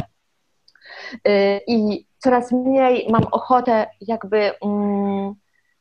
[1.28, 5.34] Y, I coraz mniej mam ochotę jakby mm,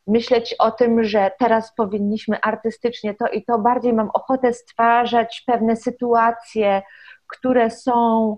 [0.08, 5.76] myśleć o tym, że teraz powinniśmy artystycznie to i to, bardziej mam ochotę stwarzać pewne
[5.76, 6.82] sytuacje,
[7.28, 8.38] które są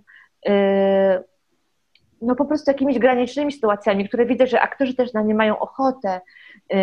[2.22, 6.22] no po prostu jakimiś granicznymi sytuacjami, które widzę, że aktorzy też na nie mają ochotę,
[6.70, 6.78] yy,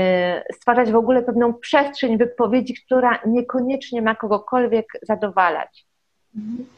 [0.52, 5.86] stwarzać w ogóle pewną przestrzeń wypowiedzi, która niekoniecznie ma kogokolwiek zadowalać.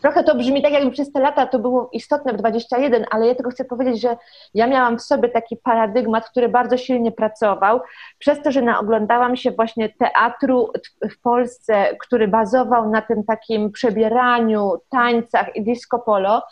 [0.02, 3.34] Trochę to brzmi tak, jakby przez te lata to było istotne w 21, ale ja
[3.34, 4.16] tylko chcę powiedzieć, że
[4.54, 7.80] ja miałam w sobie taki paradygmat, który bardzo silnie pracował,
[8.18, 10.72] przez to, że naoglądałam się właśnie teatru
[11.10, 16.42] w Polsce, który bazował na tym takim przebieraniu, tańcach i disco polo,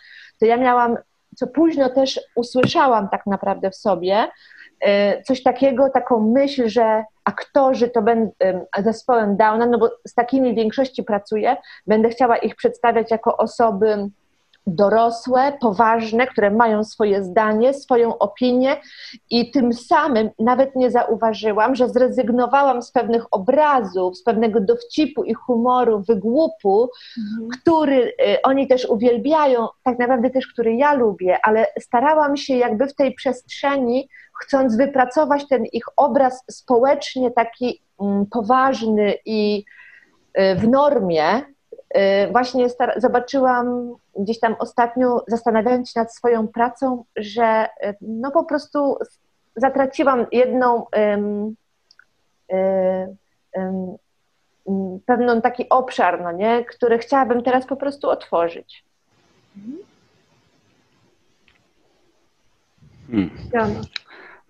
[0.43, 0.97] to ja miałam,
[1.37, 4.29] co późno też usłyszałam tak naprawdę w sobie,
[4.85, 8.33] y, coś takiego, taką myśl, że aktorzy to będą
[8.79, 14.09] zespołem Downa, no bo z takimi większości pracuję, będę chciała ich przedstawiać jako osoby
[14.67, 18.77] dorosłe, poważne, które mają swoje zdanie, swoją opinię
[19.31, 25.35] i tym samym nawet nie zauważyłam, że zrezygnowałam z pewnych obrazów, z pewnego dowcipu i
[25.35, 27.49] humoru, wygłupu, mhm.
[27.61, 32.87] który y, oni też uwielbiają, tak naprawdę też który ja lubię, ale starałam się jakby
[32.87, 34.09] w tej przestrzeni,
[34.41, 39.65] chcąc wypracować ten ich obraz społecznie taki mm, poważny i
[40.39, 41.43] y, w normie,
[41.97, 47.69] Y, właśnie zobaczyłam gdzieś tam ostatnio, zastanawiając się nad swoją pracą, że
[48.01, 48.99] no po prostu
[49.57, 51.57] zatraciłam jedną um,
[52.49, 53.97] um,
[54.67, 58.85] um, pewną taki obszar, no nie, który chciałabym teraz po prostu otworzyć.
[59.55, 59.79] Hmm.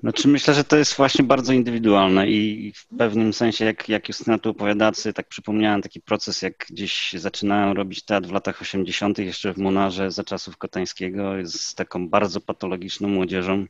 [0.03, 4.38] Znaczy myślę, że to jest właśnie bardzo indywidualne i w pewnym sensie, jak, jak Justyna
[4.38, 9.19] tu opowiada, tak przypomniałem taki proces, jak gdzieś zaczynałem robić teatr w latach 80.
[9.19, 13.67] jeszcze w Monarze za czasów Kotańskiego z taką bardzo patologiczną młodzieżą,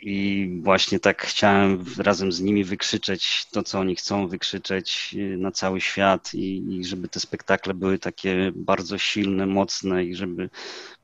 [0.00, 5.50] I właśnie tak chciałem razem z nimi wykrzyczeć to, co oni chcą wykrzyczeć e, na
[5.52, 10.50] cały świat i, i, żeby te spektakle były takie bardzo silne, mocne i żeby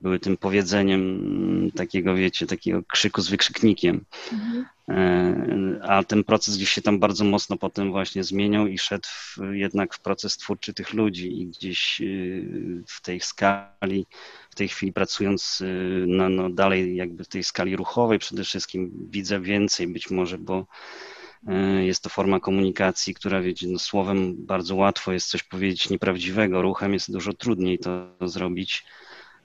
[0.01, 4.05] były tym powiedzeniem takiego, wiecie, takiego krzyku z wykrzyknikiem.
[4.33, 4.65] Mhm.
[4.89, 9.39] E, a ten proces gdzieś się tam bardzo mocno potem właśnie zmieniał i szedł w,
[9.53, 12.03] jednak w proces twórczy tych ludzi i gdzieś
[12.87, 14.07] w tej skali
[14.53, 15.63] w tej chwili pracując
[16.07, 20.67] no, no dalej jakby w tej skali ruchowej przede wszystkim widzę więcej być może, bo
[21.49, 26.63] y, jest to forma komunikacji, która wiecie, no słowem bardzo łatwo jest coś powiedzieć nieprawdziwego,
[26.63, 28.85] ruchem jest dużo trudniej to zrobić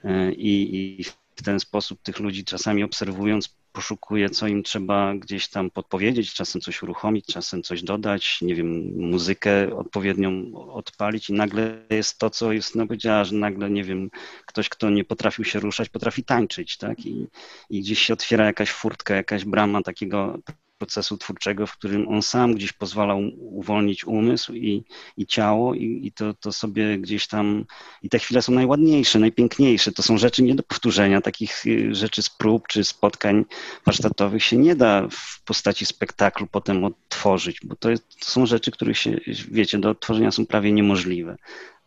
[0.04, 1.04] y, i, i
[1.36, 6.60] w ten sposób tych ludzi czasami obserwując poszukuje, co im trzeba gdzieś tam podpowiedzieć, czasem
[6.60, 12.52] coś uruchomić, czasem coś dodać, nie wiem, muzykę odpowiednią odpalić i nagle jest to, co
[12.52, 14.10] jest, no powiedziała, że nagle, nie wiem,
[14.46, 17.06] ktoś, kto nie potrafił się ruszać, potrafi tańczyć, tak?
[17.06, 17.26] I,
[17.70, 20.38] i gdzieś się otwiera jakaś furtka, jakaś brama takiego
[20.78, 24.84] procesu twórczego, w którym on sam gdzieś pozwalał uwolnić umysł i,
[25.16, 27.64] i ciało i, i to, to sobie gdzieś tam,
[28.02, 32.22] i te chwile są najładniejsze, najpiękniejsze, to są rzeczy nie do powtórzenia, takich y, rzeczy
[32.22, 33.44] z prób czy spotkań
[33.86, 38.70] warsztatowych się nie da w postaci spektaklu potem odtworzyć, bo to, jest, to są rzeczy,
[38.70, 41.36] których się, wiecie, do odtworzenia są prawie niemożliwe.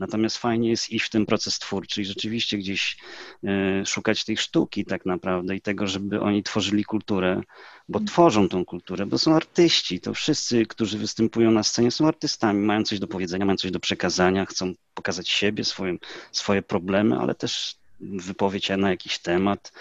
[0.02, 2.98] Natomiast fajnie jest iść w ten proces twórczy i rzeczywiście gdzieś
[3.44, 7.42] e, szukać tej sztuki tak naprawdę i tego, żeby oni tworzyli kulturę,
[7.90, 8.08] bo mhm.
[8.08, 10.00] tworzą tą kulturę, bo są artyści.
[10.00, 13.80] To wszyscy, którzy występują na scenie, są artystami, mają coś do powiedzenia, mają coś do
[13.80, 15.98] przekazania, chcą pokazać siebie, swoje,
[16.32, 19.72] swoje problemy, ale też wypowiedź na jakiś temat,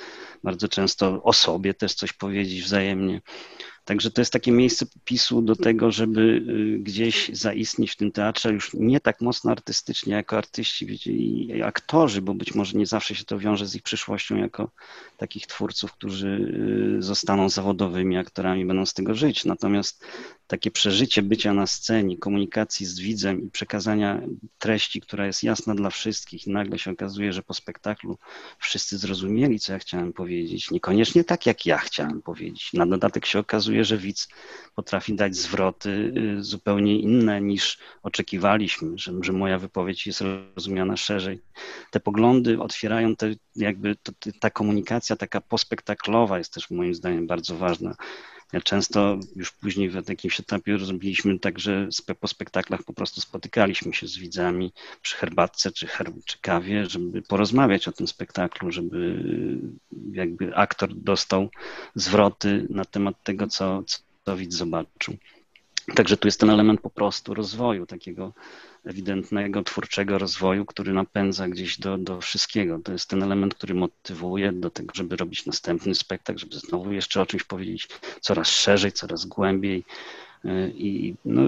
[0.45, 3.21] bardzo często o sobie też coś powiedzieć wzajemnie.
[3.85, 8.53] Także to jest takie miejsce popisu do tego, żeby y, gdzieś zaistnieć w tym teatrze
[8.53, 13.15] już nie tak mocno artystycznie jako artyści wiecie, i aktorzy, bo być może nie zawsze
[13.15, 14.71] się to wiąże z ich przyszłością jako
[15.17, 16.29] takich twórców, którzy
[16.99, 19.45] y, zostaną zawodowymi aktorami, będą z tego żyć.
[19.45, 20.05] Natomiast
[20.51, 24.21] takie przeżycie bycia na scenie, komunikacji z widzem i przekazania
[24.59, 28.19] treści, która jest jasna dla wszystkich, i nagle się okazuje, że po spektaklu
[28.59, 30.71] wszyscy zrozumieli, co ja chciałem powiedzieć.
[30.71, 32.73] Niekoniecznie tak, jak ja chciałem powiedzieć.
[32.73, 34.29] Na dodatek się okazuje, że widz
[34.75, 40.21] potrafi dać zwroty y, zupełnie inne niż oczekiwaliśmy, że, że moja wypowiedź jest
[40.57, 41.41] rozumiana szerzej.
[41.91, 47.57] Te poglądy otwierają te, jakby to, ta komunikacja taka pospektaklowa jest też moim zdaniem bardzo
[47.57, 47.95] ważna
[48.65, 51.89] często już później w jakimś etapie robiliśmy tak, że
[52.21, 55.87] po spektaklach po prostu spotykaliśmy się z widzami przy herbatce czy,
[56.25, 59.23] czy kawie, żeby porozmawiać o tym spektaklu, żeby
[60.13, 61.49] jakby aktor dostał
[61.95, 63.83] zwroty na temat tego, co,
[64.25, 65.17] co widz zobaczył.
[65.95, 68.33] Także tu jest ten element po prostu rozwoju, takiego
[68.85, 72.79] ewidentnego, twórczego rozwoju, który napędza gdzieś do, do wszystkiego.
[72.85, 77.21] To jest ten element, który motywuje do tego, żeby robić następny spektakl, żeby znowu jeszcze
[77.21, 77.89] o czymś powiedzieć
[78.21, 79.85] coraz szerzej, coraz głębiej.
[80.45, 81.43] Y, I no,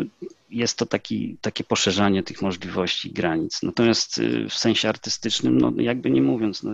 [0.50, 3.62] jest to taki, takie poszerzanie tych możliwości granic.
[3.62, 6.70] Natomiast y, w sensie artystycznym, no, jakby nie mówiąc, no,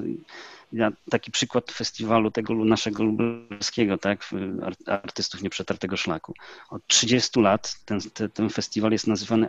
[0.73, 4.31] ja, taki przykład festiwalu tego naszego lubelskiego, tak,
[4.87, 6.35] artystów nieprzetartego szlaku.
[6.71, 8.01] Od 30 lat ten,
[8.35, 9.49] ten, festiwal jest nazywany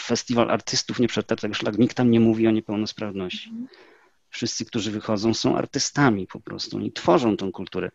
[0.00, 1.80] Festiwal Artystów Nieprzetartego Szlaku.
[1.80, 3.52] Nikt tam nie mówi o niepełnosprawności.
[4.32, 6.76] Wszyscy, którzy wychodzą, są artystami po prostu.
[6.76, 7.90] Oni tworzą tą kulturę.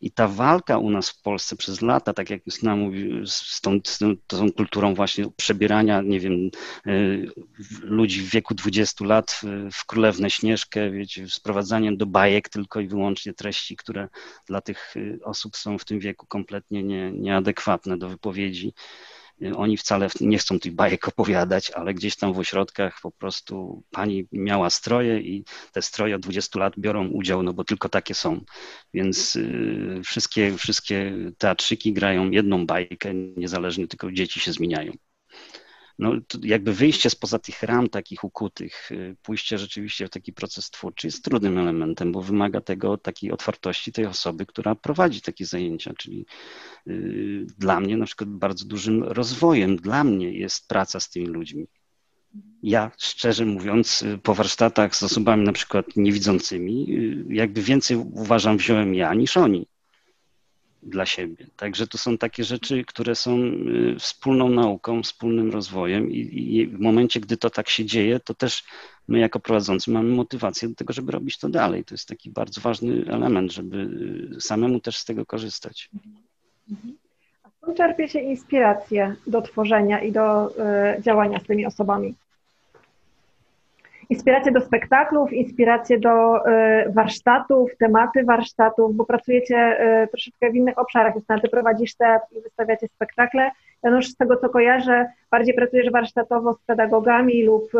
[0.00, 3.78] I ta walka u nas w Polsce przez lata, tak jak Justyna mówi, z tą,
[3.86, 6.50] z tą, kulturą właśnie przebierania, nie wiem,
[6.86, 7.30] y,
[7.82, 9.40] ludzi w wieku 20 lat
[9.72, 14.08] w Królewnę Śnieżkę, wiecie, sprowadzaniem do bajek tylko i wyłącznie treści, które
[14.46, 18.74] dla tych y, osób są w tym wieku kompletnie nie, nieadekwatne do wypowiedzi.
[19.56, 24.26] Oni wcale nie chcą tych bajek opowiadać, ale gdzieś tam w ośrodkach po prostu pani
[24.32, 28.40] miała stroje i te stroje od 20 lat biorą udział, no bo tylko takie są.
[28.94, 34.92] Więc y, wszystkie, wszystkie teatrzyki grają jedną bajkę, niezależnie, tylko dzieci się zmieniają
[35.98, 41.06] no, jakby wyjście spoza tych ram takich ukutych, y, pójście rzeczywiście w taki proces twórczy
[41.06, 46.26] jest trudnym elementem, bo wymaga tego takiej otwartości tej osoby, która prowadzi takie zajęcia, czyli
[46.86, 51.66] yy, dla mnie na przykład bardzo dużym rozwojem, dla mnie jest praca z tymi ludźmi.
[52.62, 58.56] Ja, szczerze mówiąc, y, po warsztatach z osobami na przykład niewidzącymi, y, jakby więcej uważam
[58.56, 59.66] wziąłem ja niż oni
[60.82, 61.46] dla siebie.
[61.56, 66.18] Także to są takie rzeczy, które są y, wspólną nauką, wspólnym rozwojem i,
[66.56, 68.64] i, w momencie, gdy to tak się dzieje, to też
[69.08, 71.84] my jako prowadzący mamy motywację do tego, żeby robić to dalej.
[71.84, 73.76] To jest taki bardzo ważny element, żeby
[74.36, 75.90] y, samemu też z tego korzystać.
[77.42, 80.50] A skąd czerpiecie inspirację do tworzenia i do
[80.98, 82.14] y, działania z tymi osobami?
[84.12, 89.56] Inspiracje do spektaklów, inspiracje do y, warsztatów, tematy warsztatów, bo pracujecie
[90.04, 91.14] y, troszeczkę w innych obszarach.
[91.14, 93.50] Jest ty prowadzisz teatr i wystawiacie spektakle.
[93.82, 97.78] Janusz, z tego co kojarzę, bardziej pracujesz warsztatowo z pedagogami lub y,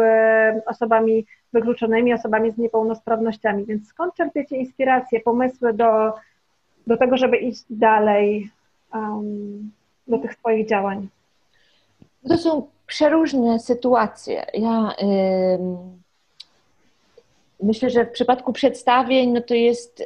[0.66, 3.64] osobami wykluczonymi, osobami z niepełnosprawnościami.
[3.64, 6.12] Więc skąd czerpiecie inspiracje, pomysły do,
[6.86, 8.50] do tego, żeby iść dalej
[8.94, 9.70] um,
[10.08, 11.08] do tych swoich działań?
[12.28, 14.46] To są przeróżne sytuacje.
[14.54, 14.94] Ja
[17.62, 20.04] Myślę, że w przypadku przedstawień, no to jest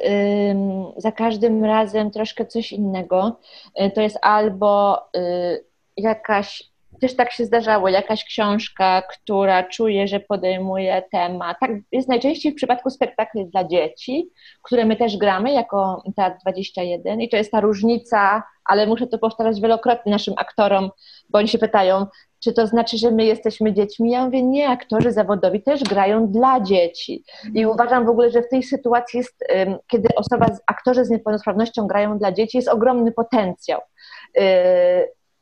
[0.97, 3.39] za każdym razem troszkę coś innego.
[3.81, 5.65] Y, to jest albo y,
[5.97, 6.63] jakaś,
[7.01, 11.57] też tak się zdarzało, jakaś książka, która czuje, że podejmuje temat.
[11.59, 14.29] Tak jest najczęściej w przypadku spektakli dla dzieci,
[14.63, 19.17] które my też gramy jako Teatr 21 i to jest ta różnica, ale muszę to
[19.17, 20.89] powtarzać wielokrotnie naszym aktorom,
[21.29, 22.05] bo oni się pytają,
[22.43, 24.11] czy to znaczy, że my jesteśmy dziećmi?
[24.11, 27.23] Ja mówię, nie, aktorzy zawodowi też grają dla dzieci.
[27.53, 29.45] I uważam w ogóle, że w tej sytuacji jest,
[29.87, 33.81] kiedy osoba, aktorzy z niepełnosprawnością grają dla dzieci, jest ogromny potencjał.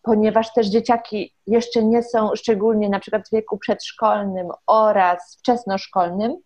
[0.05, 6.37] Y, ponieważ też dzieciaki jeszcze nie są, szczególnie na przykład w wieku przedszkolnym oraz wczesnoszkolnym,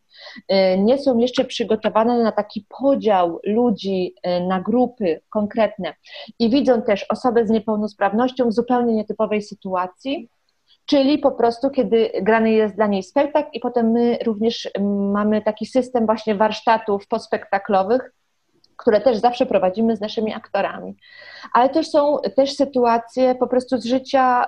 [0.52, 5.94] y, nie są jeszcze przygotowane na taki podział ludzi y, na grupy konkretne.
[6.40, 10.30] I widzą też osoby z niepełnosprawnością w zupełnie nietypowej sytuacji,
[10.86, 14.70] czyli po prostu kiedy grany jest dla niej spektakl i potem my również
[15.14, 18.12] mamy taki system właśnie warsztatów pospektaklowych,
[18.80, 20.96] które też zawsze prowadzimy z naszymi aktorami.
[21.54, 24.48] Ale też są też sytuacje po prostu z życia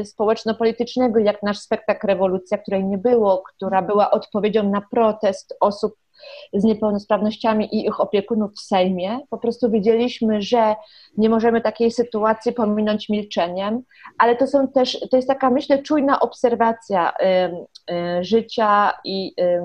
[0.00, 5.94] y, społeczno-politycznego, jak nasz spektakl Rewolucja, której nie było, która była odpowiedzią na protest osób
[6.52, 9.18] z niepełnosprawnościami i ich opiekunów w Sejmie.
[9.30, 10.74] Po prostu wiedzieliśmy, że
[11.16, 13.82] nie możemy takiej sytuacji pominąć milczeniem,
[14.18, 19.60] ale to są też, to jest taka, myślę, czujna obserwacja y, y, życia i y,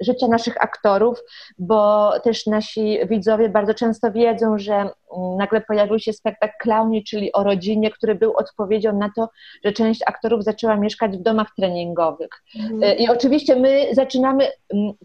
[0.00, 1.22] życia naszych aktorów,
[1.58, 4.90] bo też nasi widzowie bardzo często wiedzą, że mm,
[5.38, 9.28] nagle pojawił się spektakl Clowni, czyli o rodzinie, który był odpowiedzią na to,
[9.64, 12.30] że część aktorów zaczęła mieszkać w domach treningowych.
[12.58, 12.98] Mhm.
[12.98, 14.48] I oczywiście my zaczynamy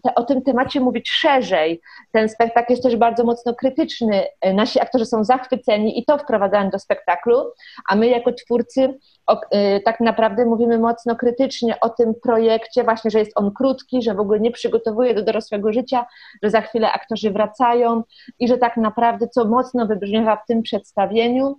[0.02, 1.80] te, o tym temacie mówić szerzej.
[2.12, 4.24] Ten spektakl jest też bardzo mocno krytyczny.
[4.54, 7.52] Nasi aktorzy są zachwyceni i to wprowadzałem do spektaklu,
[7.88, 8.94] a my jako twórcy
[9.26, 14.02] o, y, tak naprawdę mówimy mocno krytycznie o tym projekcie, właśnie, że jest on krótki,
[14.02, 16.06] że w ogóle nie przygotowuje do dorosłego życia,
[16.42, 18.02] że za chwilę aktorzy wracają
[18.38, 21.56] i że tak naprawdę, co mocno wybrzmiewa w tym przedstawieniu,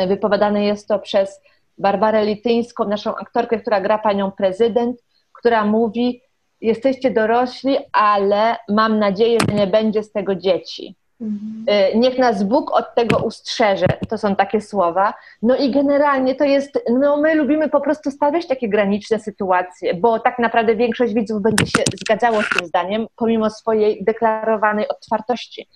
[0.00, 1.40] y, wypowiadane jest to przez
[1.78, 6.22] Barbarę Lityńską, naszą aktorkę, która gra panią prezydent, która mówi:
[6.60, 10.96] Jesteście dorośli, ale mam nadzieję, że nie będzie z tego dzieci.
[11.20, 11.64] Mhm.
[11.94, 13.86] Y, niech nas Bóg od tego ustrzeże.
[14.08, 15.14] To są takie słowa.
[15.42, 20.20] No i generalnie to jest, no my lubimy po prostu stawiać takie graniczne sytuacje, bo
[20.20, 25.68] tak naprawdę większość widzów będzie się zgadzało z tym zdaniem, pomimo swojej deklarowanej otwartości.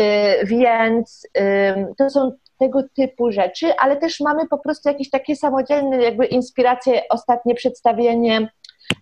[0.00, 1.28] Y, więc
[1.98, 7.02] to są tego typu rzeczy, ale też mamy po prostu jakieś takie samodzielne jakby inspiracje,
[7.10, 8.48] ostatnie przedstawienie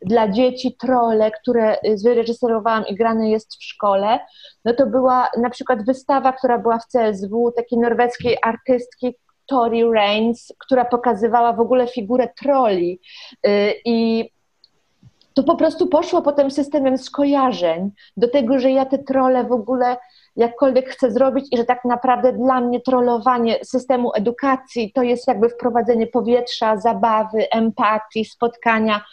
[0.02, 4.18] dla dzieci trole, które wyreżyserowałam i grane jest w szkole,
[4.64, 9.14] no to była na przykład wystawa, która była w CSW, takiej norweskiej artystki,
[9.46, 13.00] Tori Reigns, która pokazywała w ogóle figurę troli.
[13.46, 14.30] Y, i
[15.34, 19.96] to po prostu poszło potem systemem skojarzeń do tego, że ja te trole w ogóle
[20.36, 25.48] jakkolwiek chcę zrobić i że tak naprawdę dla mnie trollowanie systemu edukacji to jest jakby
[25.48, 29.04] wprowadzenie powietrza, zabawy, empatii, spotkania.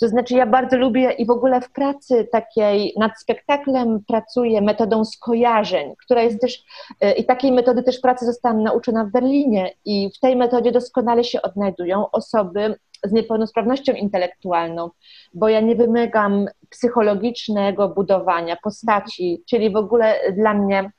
[0.00, 5.04] To znaczy, ja bardzo lubię i w ogóle w pracy takiej nad spektaklem pracuję metodą
[5.04, 6.64] skojarzeń, która jest też,
[7.00, 11.24] e, i takiej metody też pracy zostałam nauczona w Berlinie, i w tej metodzie doskonale
[11.24, 14.90] się odnajdują osoby z niepełnosprawnością intelektualną,
[15.34, 20.90] bo ja nie wymagam psychologicznego budowania postaci, czyli w ogóle dla mnie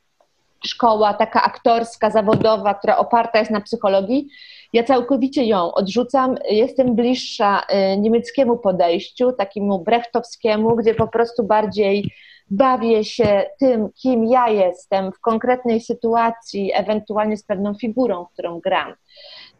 [0.66, 4.28] szkoła taka aktorska, zawodowa, która oparta jest na psychologii,
[4.74, 6.36] ja całkowicie ją odrzucam.
[6.49, 7.62] Jestem bliższa
[7.93, 12.12] y, niemieckiemu podejściu, takiemu brechtowskiemu, gdzie po prostu bardziej
[12.49, 18.93] bawię się tym, kim ja jestem w konkretnej sytuacji, ewentualnie z pewną figurą, którą gram.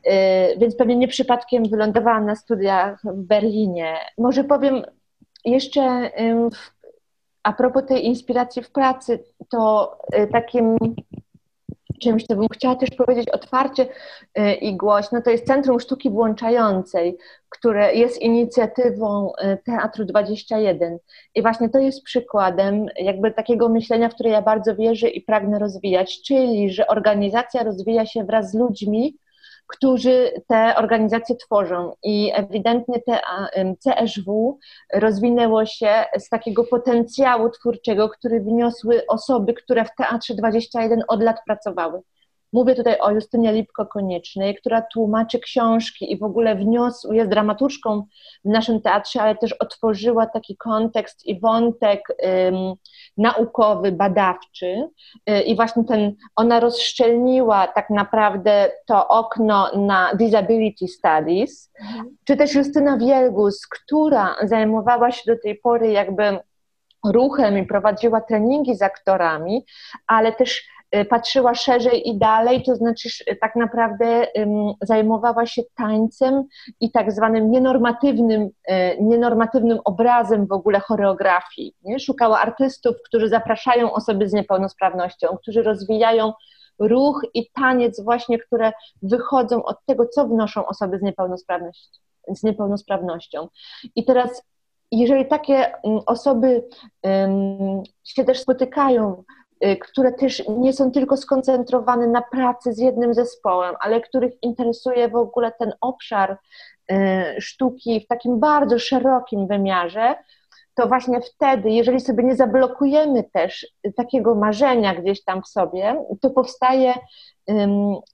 [0.08, 3.96] Y, więc pewnie nie przypadkiem wylądowałam na studiach w Berlinie.
[4.18, 4.84] Może powiem
[5.46, 6.12] jeszcze
[7.44, 10.78] a propos tej inspiracji w pracy, to y, takim
[12.02, 13.88] czymś, co bym chciała też powiedzieć otwarcie
[14.40, 17.18] y, i głośno, to jest Centrum Sztuki Włączającej,
[17.50, 19.32] które jest inicjatywą
[19.66, 20.98] Teatru 21.
[21.36, 25.60] I właśnie to jest przykładem jakby takiego myślenia, w które ja bardzo wierzę i pragnę
[25.60, 29.18] rozwijać, czyli że organizacja rozwija się wraz z ludźmi,
[29.68, 31.94] którzy te organizacje tworzą.
[32.04, 33.20] I ewidentnie te
[33.84, 34.60] CSW
[34.94, 41.38] rozwinęło się z takiego potencjału twórczego, który wniosły osoby, które w Teatrze 21 od lat
[41.46, 42.02] pracowały.
[42.56, 48.04] Mówię tutaj o Justynie Lipko-Koniecznej, która tłumaczy książki i w ogóle wniosł, jest dramaturżką
[48.46, 52.74] w naszym teatrze, ale też otworzyła taki kontekst i wątek um,
[53.18, 54.90] naukowy, badawczy
[55.30, 62.18] y, i właśnie ten, ona rozszczelniła tak naprawdę to okno na disability studies, mhm.
[62.24, 66.40] czy też Justyna Wielgus, która zajmowała się do tej pory jakby
[67.06, 69.66] ruchem i prowadziła treningi z aktorami,
[70.08, 70.75] ale też
[71.10, 73.10] patrzyła szerzej i dalej, to znaczy
[73.42, 74.28] tak naprawdę
[74.82, 76.44] zajmowała się tańcem
[76.80, 81.76] i tak zwanym nienormatywnym, y, nienormatywnym obrazem w ogóle choreografii.
[81.84, 82.00] Nie?
[82.00, 86.34] Szukała artystów, którzy zapraszają osoby z niepełnosprawnością, którzy rozwijają
[86.80, 88.72] ruch i taniec właśnie, które
[89.02, 92.00] wychodzą od tego, co wnoszą osoby z niepełnosprawnością.
[92.36, 93.48] Z niepełnosprawnością.
[93.96, 94.44] I teraz
[94.92, 95.72] jeżeli takie
[96.06, 96.68] osoby
[97.04, 99.45] um, się też spotykają Y,
[99.82, 105.16] które też nie są tylko skoncentrowane na pracy z jednym zespołem, ale których interesuje w
[105.16, 106.38] ogóle ten obszar
[106.92, 106.96] y,
[107.40, 110.16] sztuki w takim bardzo szerokim wymiarze,
[110.76, 116.30] to właśnie wtedy, jeżeli sobie nie zablokujemy też takiego marzenia gdzieś tam w sobie, to
[116.30, 116.94] powstaje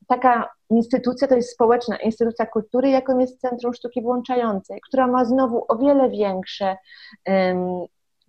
[0.08, 5.66] taka instytucja, to jest społeczna instytucja kultury, jaką jest Centrum Sztuki Włączającej, która ma znowu
[5.68, 6.78] o wiele większe,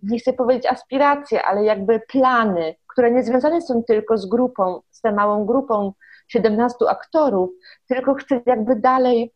[0.03, 5.01] nie chcę powiedzieć aspiracje, ale jakby plany, które nie związane są tylko z grupą, z
[5.01, 5.93] tą małą grupą
[6.27, 7.49] 17 aktorów,
[7.87, 9.33] tylko chce jakby dalej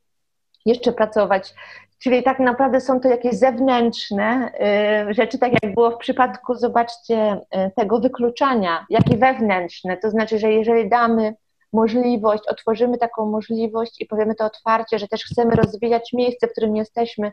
[0.66, 1.54] jeszcze pracować.
[2.00, 4.52] Czyli tak naprawdę są to jakieś zewnętrzne
[5.10, 9.98] y, rzeczy, tak jak było w przypadku, zobaczcie, y, tego wykluczania, jak i wewnętrzne.
[9.98, 11.36] To znaczy, że jeżeli damy
[11.74, 16.76] możliwość, otworzymy taką możliwość i powiemy to otwarcie, że też chcemy rozwijać miejsce, w którym
[16.76, 17.32] jesteśmy,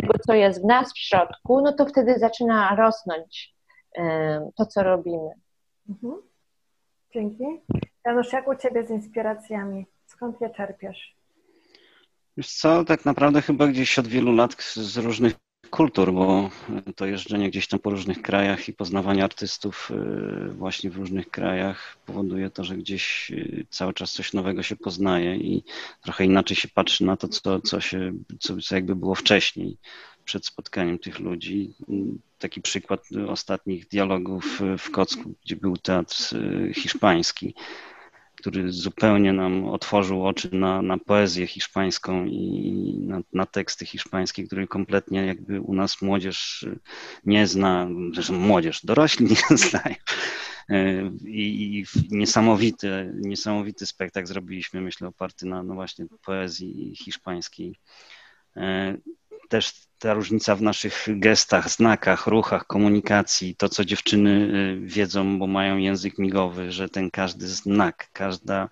[0.00, 3.54] tego, co jest w nas w środku, no to wtedy zaczyna rosnąć
[3.98, 4.02] y,
[4.56, 5.30] to, co robimy.
[5.88, 6.22] Mhm.
[7.14, 7.44] Dzięki.
[8.06, 9.86] Janusz, jak u Ciebie z inspiracjami?
[10.06, 11.14] Skąd je czerpiesz?
[12.36, 15.34] Wiesz co, tak naprawdę chyba gdzieś od wielu lat z różnych
[15.70, 16.50] kultur, bo
[16.96, 21.98] to jeżdżenie gdzieś tam po różnych krajach i poznawanie artystów y, właśnie w różnych krajach
[22.06, 25.64] powoduje to, że gdzieś y, cały czas coś nowego się poznaje i
[26.02, 29.76] trochę inaczej się patrzy na to, co, co, się, co, co jakby było wcześniej
[30.24, 31.74] przed spotkaniem tych ludzi.
[32.38, 37.54] Taki przykład ostatnich dialogów w Kocku, gdzie był teatr y, hiszpański
[38.38, 44.66] który zupełnie nam otworzył oczy na, na poezję hiszpańską i na, na, teksty hiszpańskie, które
[44.66, 46.66] kompletnie jakby u nas młodzież
[47.24, 49.94] nie zna, zresztą młodzież, dorośli nie znają.
[51.26, 57.74] I, i niesamowity, niesamowity spektakl zrobiliśmy, myślę, oparty na no właśnie poezji hiszpańskiej
[59.48, 65.46] też ta różnica w naszych gestach, znakach, ruchach, komunikacji, to co dziewczyny y, wiedzą, bo
[65.46, 68.68] mają język migowy, że ten każdy znak, każda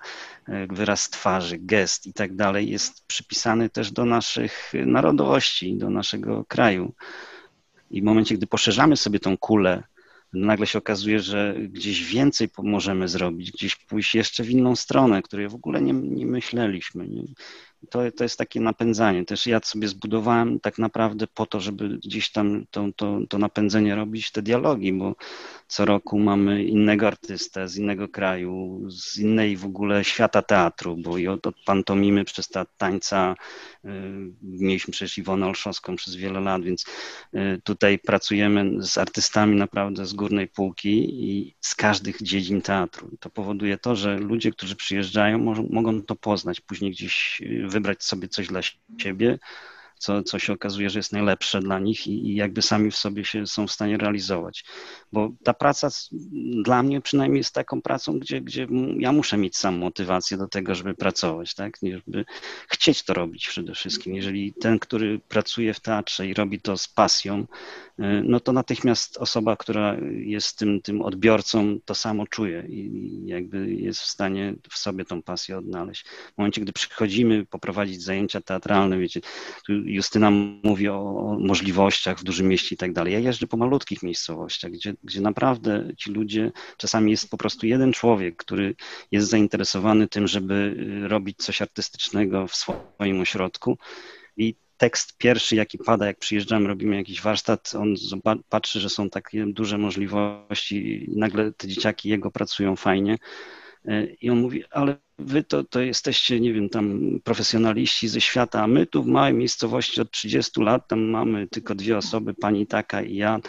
[0.49, 6.45] y, wyraz twarzy, gest i tak dalej jest przypisany też do naszych narodowości, do naszego
[6.45, 6.93] kraju.
[7.91, 9.83] I w momencie, gdy poszerzamy sobie tą kulę,
[10.33, 15.49] nagle się okazuje, że gdzieś więcej możemy zrobić, gdzieś pójść jeszcze w inną stronę, której
[15.49, 17.09] w ogóle nie, nie myśleliśmy.
[17.09, 17.23] Nie?
[17.91, 19.25] To, to jest takie napędzanie.
[19.25, 23.95] Też ja sobie zbudowałem tak naprawdę po to, żeby gdzieś tam to, to, to napędzenie
[23.95, 25.15] robić, te dialogi, bo
[25.69, 31.19] co roku mamy innego artystę z innego kraju, z innej w ogóle świata teatru, bo
[31.19, 33.35] i od, od pantomimy przez ta tańca
[33.85, 33.89] y,
[34.43, 36.85] mieliśmy przecież Iwonę Olszowską przez wiele lat, więc
[37.35, 43.11] y, tutaj pracujemy z artystami naprawdę z górnej półki i z każdych dziedzin teatru.
[43.21, 45.39] To powoduje to, że ludzie, którzy przyjeżdżają,
[45.71, 48.61] mogą to poznać, później gdzieś y, wybrać sobie coś dla
[48.99, 49.39] siebie,
[49.99, 53.25] co, co się okazuje, że jest najlepsze dla nich i, i jakby sami w sobie
[53.25, 54.65] się są w stanie realizować.
[55.13, 55.89] Bo ta praca
[56.65, 58.67] dla mnie przynajmniej jest taką pracą, gdzie, gdzie
[58.99, 61.79] ja muszę mieć sam motywację do tego, żeby pracować, tak?
[61.83, 62.25] Żeby
[62.69, 64.15] chcieć to robić przede wszystkim.
[64.15, 67.47] Jeżeli ten, który pracuje w teatrze i robi to z pasją,
[67.99, 73.73] E, no to natychmiast osoba, która jest tym, tym odbiorcą, to samo czuje i jakby
[73.75, 76.05] jest w stanie w sobie tą pasję odnaleźć.
[76.07, 79.21] W momencie, gdy przychodzimy poprowadzić zajęcia teatralne, wiecie,
[79.67, 80.31] tu Justyna
[80.63, 83.13] mówi o, możliwościach w dużym mieście i tak dalej.
[83.13, 87.93] Ja jeżdżę po malutkich miejscowościach, gdzie, gdzie naprawdę ci ludzie, czasami jest po prostu jeden
[87.93, 88.75] człowiek, który
[89.11, 90.77] jest zainteresowany tym, żeby
[91.09, 93.79] robić coś artystycznego w swoim ośrodku
[94.37, 97.95] i tekst pierwszy, jaki pada, jak przyjeżdżamy, robimy jakiś warsztat, on
[98.49, 103.19] patrzy, że są takie duże możliwości i nagle te dzieciaki jego pracują fajnie.
[103.87, 108.63] E, I on mówi, ale wy to, to jesteście, nie wiem, tam profesjonaliści ze świata,
[108.63, 112.67] a my tu w małej miejscowości od 30 lat, tam mamy tylko dwie osoby, pani
[112.67, 113.41] taka i ja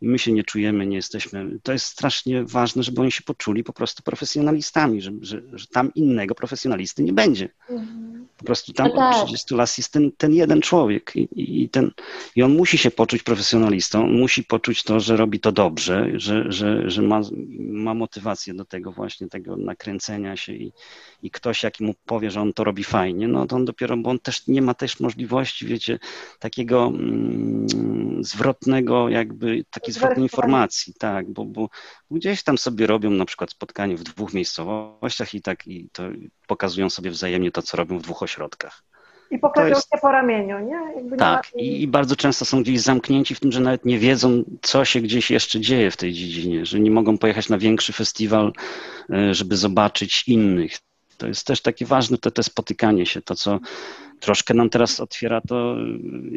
[0.00, 1.58] i my się nie czujemy, nie jesteśmy.
[1.62, 5.94] To jest strasznie ważne, żeby oni się poczuli po prostu profesjonalistami, że, że, że tam
[5.94, 7.48] innego profesjonalisty nie będzie.
[8.36, 9.16] Po prostu tam no tak.
[9.16, 11.28] od 30 lat jest ten, ten jeden człowiek i,
[11.62, 11.90] i, ten,
[12.36, 16.52] i on musi się poczuć profesjonalistą, on musi poczuć to, że robi to dobrze, że,
[16.52, 17.20] że, że ma,
[17.58, 20.72] ma motywację do tego właśnie, tego nakręcenia się i,
[21.22, 24.10] i ktoś jak mu powie, że on to robi fajnie, no to on dopiero, bo
[24.10, 25.98] on też nie ma też możliwości, wiecie,
[26.38, 27.66] takiego mm,
[28.20, 31.68] zwrotnego jakby, takiej zwrotnej informacji, tak, bo, bo
[32.10, 36.02] gdzieś tam sobie robią na przykład spotkanie w dwóch miejscowościach i tak i to
[36.46, 38.82] pokazują sobie wzajemnie to, co robią w dwóch ośrodkach.
[39.30, 39.90] I poklepią jest...
[39.92, 40.94] się po ramieniu, nie?
[40.96, 41.68] Jakby tak, nie ma...
[41.68, 45.30] i bardzo często są gdzieś zamknięci w tym, że nawet nie wiedzą, co się gdzieś
[45.30, 48.52] jeszcze dzieje w tej dziedzinie, że nie mogą pojechać na większy festiwal,
[49.10, 50.78] e, żeby zobaczyć innych.
[51.18, 53.60] To jest też takie ważne, to, to spotykanie się, to co
[54.20, 55.76] troszkę nam teraz otwiera to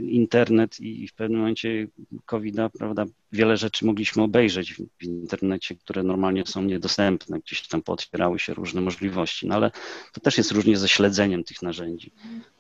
[0.02, 1.88] internet i w pewnym momencie
[2.26, 8.40] covid prawda, wiele rzeczy mogliśmy obejrzeć w internecie, które normalnie są niedostępne, gdzieś tam pootwierały
[8.40, 9.72] się różne możliwości, no ale
[10.14, 12.12] to też jest różnie ze śledzeniem tych narzędzi.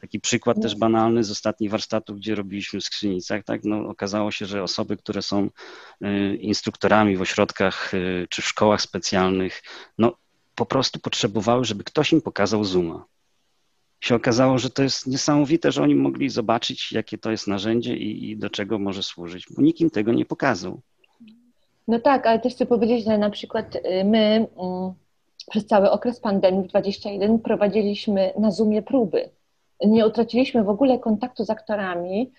[0.01, 4.45] Taki przykład też banalny z ostatnich warsztatów, gdzie robiliśmy w skrzynicach, tak, no okazało się,
[4.45, 5.49] że osoby, które są
[6.03, 9.63] y, instruktorami w ośrodkach y, czy w szkołach specjalnych,
[9.97, 10.17] no
[10.55, 13.05] po prostu potrzebowały, żeby ktoś im pokazał Zooma
[13.99, 18.29] się okazało, że to jest niesamowite, że oni mogli zobaczyć, jakie to jest narzędzie i,
[18.29, 20.81] i do czego może służyć, bo nikt im tego nie pokazał.
[21.87, 24.93] No tak, ale też chcę powiedzieć, że na przykład y, my mm,
[25.49, 29.29] przez cały okres pandemii w 21 prowadziliśmy na Zoomie próby.
[29.85, 32.31] Nie utraciliśmy w ogóle kontaktu z aktorami.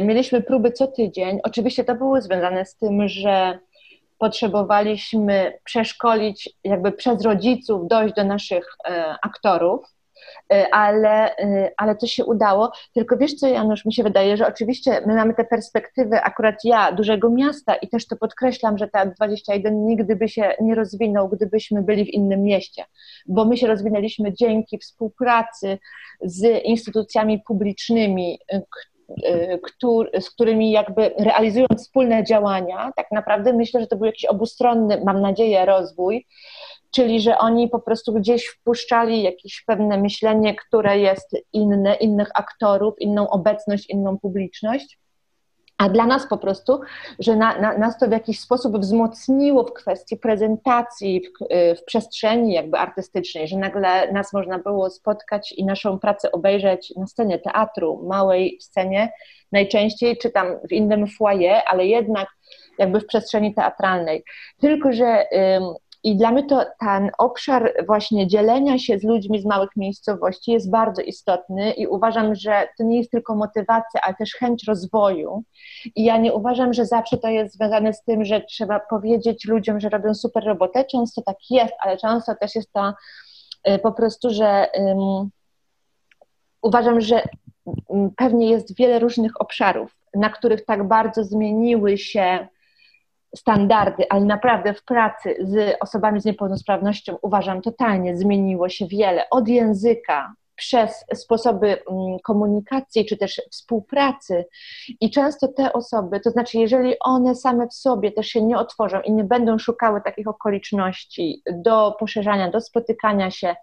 [0.00, 1.40] Y, mieliśmy próby co tydzień.
[1.42, 3.58] Oczywiście to było związane z tym, że
[4.18, 9.97] potrzebowaliśmy przeszkolić, jakby przez rodziców dojść do naszych e, aktorów Y,
[10.72, 12.72] ale, y, ale to się udało.
[12.94, 16.92] Tylko wiesz co, Janusz, mi się wydaje, że oczywiście my mamy tę perspektywę, akurat ja,
[16.92, 21.82] dużego miasta i też to podkreślam, że ta 21 nigdy by się nie rozwinął, gdybyśmy
[21.82, 22.84] byli w innym mieście,
[23.26, 25.78] bo my się rozwinęliśmy dzięki współpracy
[26.22, 33.96] z instytucjami publicznymi, y, z którymi jakby realizując wspólne działania, tak naprawdę myślę, że to
[33.96, 36.26] był jakiś obustronny, mam nadzieję, rozwój,
[36.90, 42.94] czyli że oni po prostu gdzieś wpuszczali jakieś pewne myślenie, które jest inne, innych aktorów,
[42.98, 44.98] inną obecność, inną publiczność.
[45.78, 46.80] A dla nas po prostu,
[47.18, 52.52] że na, na, nas to w jakiś sposób wzmocniło w kwestii prezentacji w, w, przestrzeni
[52.52, 58.06] jakby artystycznej, że nagle nas można było spotkać i naszą pracę obejrzeć na scenie teatru,
[58.08, 59.12] małej scenie,
[59.52, 62.28] najczęściej czy tam w innym foyer, ale jednak
[62.78, 64.24] jakby w przestrzeni teatralnej.
[64.60, 65.24] Tylko, że
[66.04, 70.70] i dla mnie to ten obszar właśnie dzielenia się z ludźmi z małych miejscowości jest
[70.70, 75.42] bardzo istotny i uważam, że to nie jest tylko motywacja, ale też chęć rozwoju.
[75.96, 79.80] I ja nie uważam, że zawsze to jest związane z tym, że trzeba powiedzieć ludziom,
[79.80, 80.84] że robią super robotę.
[80.84, 82.92] Często tak jest, ale często też jest to
[83.68, 85.30] y, po prostu, że um,
[86.62, 87.22] uważam, że
[87.86, 92.48] um, pewnie jest wiele różnych obszarów, na których tak bardzo zmieniły się
[93.36, 99.30] standardy, ale naprawdę w pracy z osobami z niepełnosprawnością uważam totalnie zmieniło się wiele.
[99.30, 104.44] Od języka przez sposoby mm, komunikacji czy też współpracy.
[105.00, 109.00] I często te osoby, to znaczy, jeżeli one same w sobie też się nie otworzą
[109.00, 113.56] i nie będą szukały takich okoliczności do poszerzania, do spotykania się,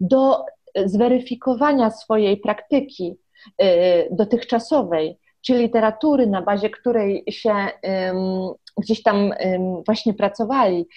[0.00, 0.44] do
[0.84, 3.18] zweryfikowania swojej praktyki
[3.62, 3.66] y,
[4.10, 7.54] dotychczasowej, czy literatury, na bazie której się
[8.76, 9.32] gdzieś tam
[9.86, 10.88] właśnie pracowali,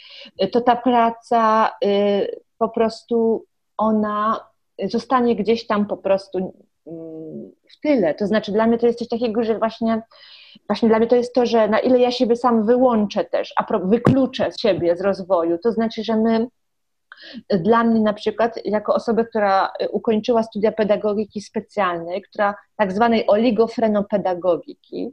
[0.52, 3.46] to ta praca y, po prostu
[3.78, 4.40] ona
[4.84, 6.66] zostanie gdzieś tam po prostu
[7.72, 8.14] w tyle.
[8.14, 10.02] To znaczy dla mnie to jest coś takiego, że właśnie,
[10.68, 13.78] właśnie dla mnie to jest to, że na ile ja siebie sam wyłączę też, a
[13.80, 16.48] wykluczę siebie z rozwoju, to znaczy, że my
[17.50, 25.12] dla mnie na przykład, jako osoby, która ukończyła studia pedagogiki specjalnej, która tak zwanej oligofrenopedagogiki,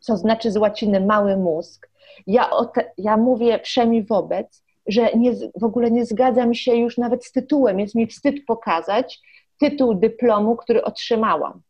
[0.00, 1.90] co znaczy z łaciny mały mózg,
[2.26, 7.24] ja, te, ja mówię wszemi wobec, że nie, w ogóle nie zgadzam się już nawet
[7.24, 9.20] z tytułem, jest mi wstyd pokazać
[9.58, 11.62] tytuł dyplomu, który otrzymałam.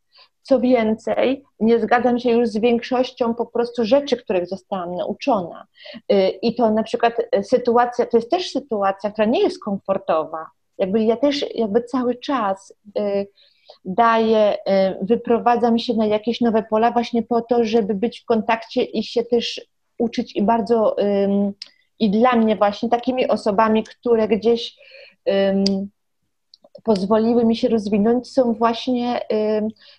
[0.42, 5.66] Co więcej, nie zgadzam się już z większością po prostu rzeczy, których zostałam nauczona.
[6.12, 10.46] Y, I to na przykład y, sytuacja, to jest też sytuacja, która nie jest komfortowa.
[10.78, 13.26] Jakby ja też jakby cały czas y,
[13.84, 14.56] daję,
[15.02, 19.24] wyprowadzam się na jakieś nowe pola właśnie po to, żeby być w kontakcie i się
[19.24, 19.60] też
[19.98, 20.96] uczyć i bardzo
[21.98, 24.76] i dla mnie właśnie takimi osobami, które gdzieś
[26.84, 29.20] pozwoliły mi się rozwinąć, są właśnie,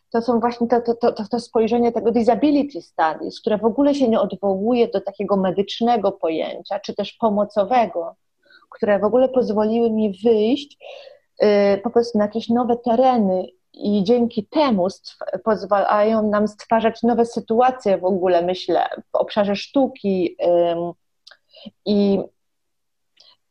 [0.09, 4.07] to są właśnie to, to, to, to spojrzenie tego disability studies, które w ogóle się
[4.09, 8.15] nie odwołuje do takiego medycznego pojęcia, czy też pomocowego,
[8.69, 10.77] które w ogóle pozwoliły mi wyjść
[11.43, 11.47] y,
[11.83, 14.87] po prostu na jakieś nowe tereny i dzięki temu
[15.43, 20.37] pozwalają nam stwarzać nowe sytuacje w ogóle, myślę, w obszarze sztuki.
[21.85, 22.19] I,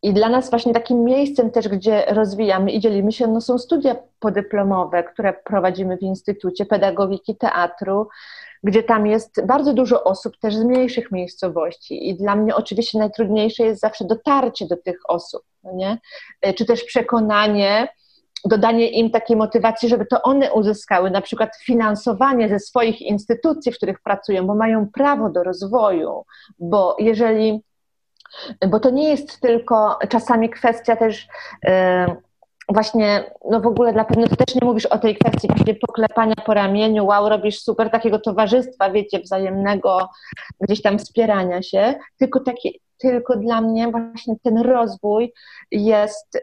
[0.02, 3.96] I dla nas właśnie takim miejscem też, gdzie rozwijamy i dzielimy się, no są studia
[4.18, 8.08] podyplomowe, które prowadzimy w Instytucie Pedagogiki Teatru,
[8.62, 13.64] gdzie tam jest bardzo dużo osób też z mniejszych miejscowości i dla mnie oczywiście najtrudniejsze
[13.64, 15.98] jest zawsze dotarcie do tych osób, no nie?
[16.54, 17.88] czy też przekonanie,
[18.44, 23.76] dodanie im takiej motywacji, żeby to one uzyskały na przykład finansowanie ze swoich instytucji, w
[23.76, 26.24] których pracują, bo mają prawo do rozwoju,
[26.58, 27.62] bo jeżeli,
[28.68, 31.28] bo to nie jest tylko czasami kwestia też
[32.72, 36.34] właśnie, no w ogóle na pewno ty też nie mówisz o tej kwestii właśnie poklepania
[36.46, 40.08] po ramieniu, wow, robisz super takiego towarzystwa, wiecie, wzajemnego
[40.60, 45.32] gdzieś tam wspierania się, tylko taki, tylko dla mnie właśnie ten rozwój
[45.70, 46.40] jest y,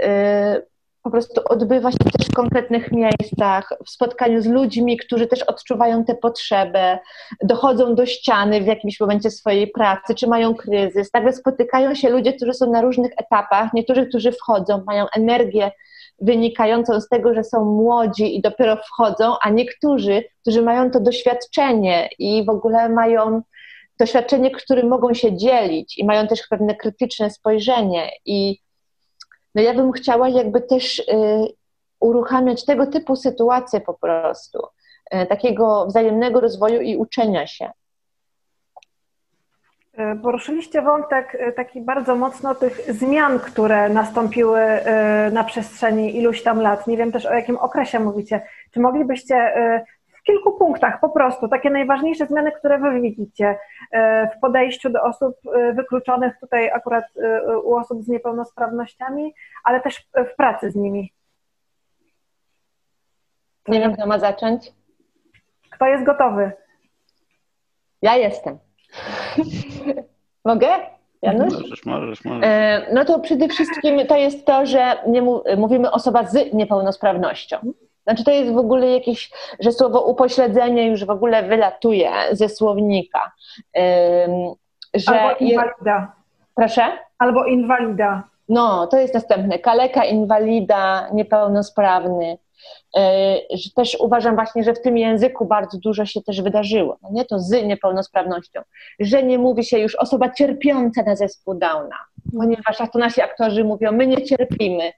[1.08, 6.06] po prostu odbywa się też w konkretnych miejscach, w spotkaniu z ludźmi, którzy też odczuwają
[6.06, 7.00] tę potrzebę,
[7.44, 11.14] dochodzą do ściany w jakimś momencie swojej pracy, czy mają kryzys.
[11.14, 15.72] Nagle spotykają się ludzie, którzy są na różnych etapach, niektórzy, którzy wchodzą, mają energię
[16.22, 22.10] wynikającą z tego, że są młodzi i dopiero wchodzą, a niektórzy, którzy mają to doświadczenie
[22.20, 23.42] i w ogóle mają
[24.00, 28.67] doświadczenie, którym mogą się dzielić i mają też pewne krytyczne spojrzenie i
[29.58, 31.04] no ja bym chciała jakby też y,
[32.00, 34.60] uruchamiać tego typu sytuacje po prostu,
[35.14, 37.72] y, takiego wzajemnego rozwoju i uczenia się.
[39.98, 46.44] E, poruszyliście wątek e, taki bardzo mocno tych zmian, które nastąpiły e, na przestrzeni iluś
[46.44, 46.88] tam lat.
[46.88, 48.42] Nie wiem też o jakim okresie mówicie.
[48.72, 49.54] Czy moglibyście
[50.28, 53.60] kilku punktach po prostu takie najważniejsze zmiany, które wy widzicie
[54.36, 55.36] w podejściu do osób
[55.74, 57.06] wykluczonych, tutaj akurat
[57.64, 61.14] u osób z niepełnosprawnościami, ale też w pracy z nimi?
[63.68, 64.74] Nie wiem, kto ma zacząć.
[65.70, 66.52] Kto jest gotowy?
[68.02, 68.58] Ja jestem.
[70.46, 70.68] Mogę?
[71.22, 71.54] Janusz?
[71.54, 72.46] Możesz, możesz, możesz.
[72.46, 75.22] E, no to przede wszystkim to jest to, że nie
[75.58, 77.74] mówimy osoba z niepełnosprawnością.
[78.08, 83.32] Znaczy to jest w ogóle jakieś, że słowo upośledzenie już w ogóle wylatuje ze słownika.
[84.94, 86.12] Że Albo inwalida.
[86.56, 86.82] Proszę?
[87.20, 88.24] Albo inwalida.
[88.50, 89.60] No, to jest następne.
[89.60, 92.38] Kaleka, inwalida, niepełnosprawny.
[92.98, 97.10] E, że też uważam właśnie, że w tym języku bardzo dużo się też wydarzyło, no
[97.12, 98.62] nie to z niepełnosprawnością,
[99.00, 101.98] że nie mówi się już osoba cierpiąca na zespół Downa,
[102.38, 104.92] ponieważ jak to nasi aktorzy mówią, my nie cierpimy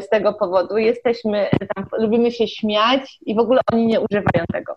[0.00, 4.76] z tego powodu, jesteśmy tam, lubimy się śmiać i w ogóle oni nie używają tego.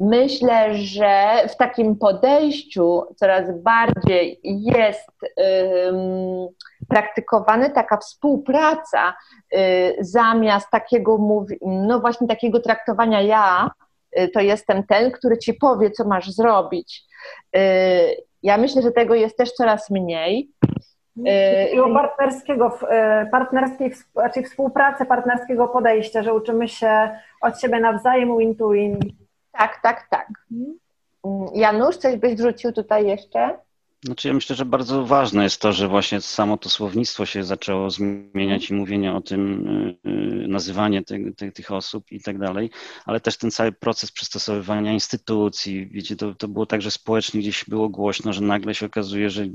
[0.00, 5.10] Myślę, że w takim podejściu coraz bardziej jest
[6.88, 9.14] praktykowana taka współpraca
[9.54, 11.18] y, zamiast takiego,
[11.66, 13.70] no właśnie takiego traktowania ja,
[14.18, 17.04] y, to jestem ten, który ci powie, co masz zrobić.
[18.42, 20.50] Ja myślę, że tego jest też coraz mniej.
[21.24, 22.78] Takiego partnerskiego,
[23.30, 28.98] partnerskiej, znaczy współpracy, partnerskiego podejścia, że uczymy się od siebie nawzajem win-to-win.
[29.52, 30.28] Tak, tak, tak.
[30.52, 30.78] Mhm.
[31.54, 33.58] Janusz, coś byś wrzucił tutaj jeszcze?
[34.04, 37.90] Znaczy ja myślę, że bardzo ważne jest to, że właśnie samo to słownictwo się zaczęło
[37.90, 39.68] zmieniać i mówienie o tym,
[40.06, 40.08] y,
[40.44, 42.70] y, nazywanie tych, tych, tych osób i tak dalej,
[43.04, 47.64] ale też ten cały proces przystosowywania instytucji, wiecie, to, to było tak, że społecznie gdzieś
[47.68, 49.46] było głośno, że nagle się okazuje, że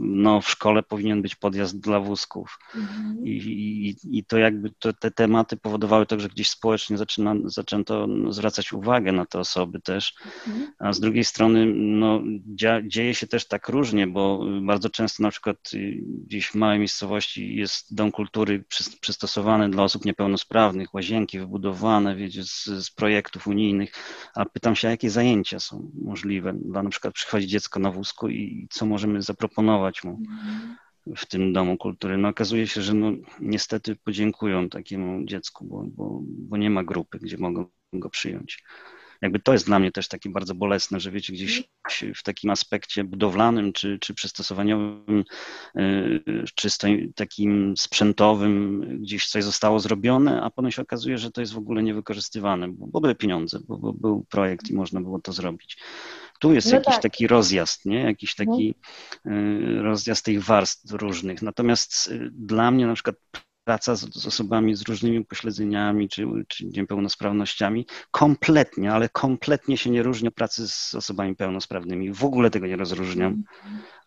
[0.00, 2.58] no, w szkole powinien być podjazd dla wózków.
[2.74, 3.26] Mhm.
[3.26, 8.08] I, i, I, to jakby to, te tematy powodowały to, że gdzieś społecznie zaczyna, zaczęto
[8.28, 10.14] zwracać uwagę na te osoby też.
[10.46, 10.72] Mhm.
[10.78, 15.30] A z drugiej strony no, dzia, dzieje się też tak różnie, bo bardzo często na
[15.30, 18.64] przykład y, gdzieś w małej miejscowości jest dom kultury
[19.00, 23.92] przystosowany dla osób niepełnosprawnych, łazienki wybudowane, wiecie, z, z projektów unijnych,
[24.34, 26.52] a pytam się, jakie zajęcia są możliwe.
[26.52, 30.18] Dla na przykład przychodzi dziecko na wózku i co możemy zaproponować zaproponować mu
[31.16, 32.18] w tym domu kultury.
[32.18, 37.18] No okazuje się, że no, niestety podziękują takiemu dziecku, bo, bo, bo nie ma grupy,
[37.18, 38.64] gdzie mogą go przyjąć
[39.22, 41.62] jakby to jest dla mnie też takie bardzo bolesne, że wiecie, gdzieś
[42.14, 45.24] w takim aspekcie budowlanym czy, czy przystosowaniowym,
[45.78, 46.68] y, czy
[47.14, 51.82] takim sprzętowym gdzieś coś zostało zrobione, a potem się okazuje, że to jest w ogóle
[51.82, 55.78] niewykorzystywane, bo, bo były pieniądze, bo, bo był projekt i można było to zrobić.
[56.40, 57.02] Tu jest no jakiś tak.
[57.02, 58.00] taki rozjazd, nie?
[58.00, 58.74] Jakiś taki
[59.26, 59.80] mhm.
[59.80, 61.42] rozjazd tych warstw różnych.
[61.42, 63.16] Natomiast y, dla mnie na przykład
[63.68, 70.02] praca z, z, osobami z różnymi upośledzeniami czy, czy niepełnosprawnościami kompletnie, ale kompletnie się nie
[70.02, 72.12] różni od pracy z osobami pełnosprawnymi.
[72.12, 73.42] W ogóle tego nie rozróżniam.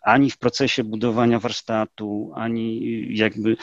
[0.01, 2.81] Ani w procesie budowania warsztatu, ani
[3.17, 3.57] jakby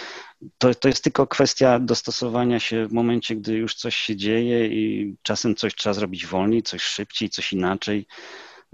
[0.59, 5.15] to, to jest tylko kwestia dostosowania się w momencie, gdy już coś się dzieje i
[5.23, 8.07] czasem coś trzeba zrobić wolniej, coś szybciej, coś inaczej.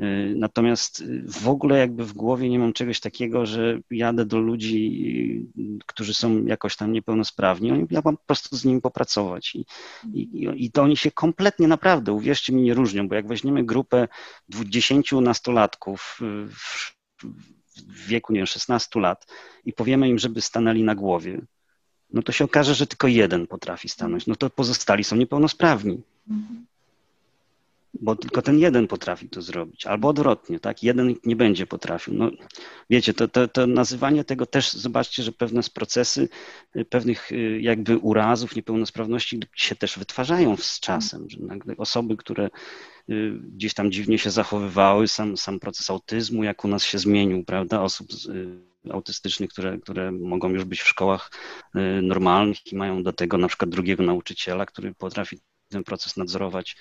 [0.01, 4.39] Y, natomiast y, w ogóle jakby w głowie nie mam czegoś takiego, że jadę do
[4.39, 7.87] ludzi, y, którzy są jakoś tam niepełnosprawni.
[7.91, 9.55] Ja mam po prostu z nimi popracować.
[9.55, 9.67] I,
[10.13, 14.09] i, I to oni się kompletnie naprawdę, uwierzcie mi, nie różnią, bo jak weźmiemy grupę
[14.49, 16.95] 20 nastolatków w,
[17.77, 19.27] w wieku, nie wiem, 16 lat
[19.65, 21.41] i powiemy im, żeby stanęli na głowie,
[22.11, 24.27] no to się okaże, że tylko jeden potrafi stanąć.
[24.27, 26.03] No to pozostali są niepełnosprawni.
[26.31, 26.67] Mhm.
[28.01, 30.83] Bo tylko ten jeden potrafi to zrobić, albo odwrotnie, tak?
[30.83, 32.15] Jeden nie będzie potrafił.
[32.15, 32.31] No,
[32.91, 36.29] wiecie, to, to, to nazywanie tego też, zobaczcie, że pewne procesy
[36.77, 42.51] y, pewnych y, jakby urazów, niepełnosprawności się też wytwarzają z czasem, że nagle osoby, które
[43.11, 47.45] y, gdzieś tam dziwnie się zachowywały, sam, sam proces autyzmu, jak u nas się zmienił,
[47.45, 48.09] prawda, osób
[48.91, 51.31] autystycznych, które, które mogą już być w szkołach
[52.03, 55.39] normalnych i mają do tego na przykład drugiego nauczyciela, który potrafi
[55.69, 56.77] ten proces nadzorować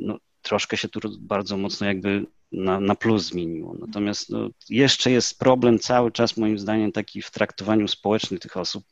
[0.00, 3.74] no, troszkę się tu bardzo mocno jakby na, na plus zmieniło.
[3.78, 8.84] Natomiast no, jeszcze jest problem cały czas moim zdaniem taki w traktowaniu społecznym tych osób,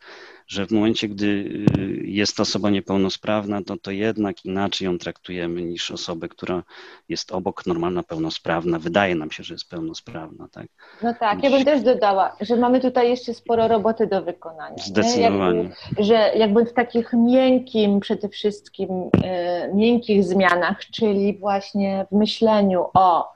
[0.46, 5.90] że w momencie, gdy y, jest osoba niepełnosprawna, to, to jednak inaczej ją traktujemy niż
[5.90, 6.62] osobę, która
[7.08, 8.78] jest obok, normalna, pełnosprawna.
[8.78, 10.48] Wydaje nam się, że jest pełnosprawna.
[10.52, 10.66] Tak?
[11.02, 14.76] No tak, ja bym też dodała, że mamy tutaj jeszcze sporo roboty do wykonania.
[14.76, 15.62] Zdecydowanie.
[15.62, 18.88] Jakby, że jakby w takich miękkim, przede wszystkim
[19.24, 23.32] e, miękkich zmianach, czyli właśnie w myśleniu o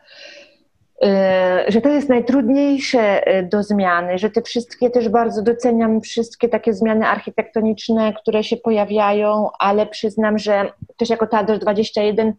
[1.69, 6.75] że to jest najtrudniejsze e, do zmiany, że te wszystkie też bardzo doceniam wszystkie takie
[6.75, 12.35] zmiany architektoniczne, które się pojawiają, ale przyznam, że też jako Teatr 21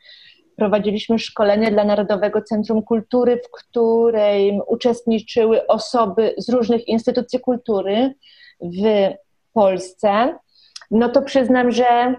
[0.55, 8.13] prowadziliśmy szkolenie dla Narodowego Centrum Kultury, w której uczestniczyły osoby z różnych instytucji kultury
[8.61, 8.83] w
[9.53, 10.37] Polsce.
[10.91, 12.15] No to przyznam, że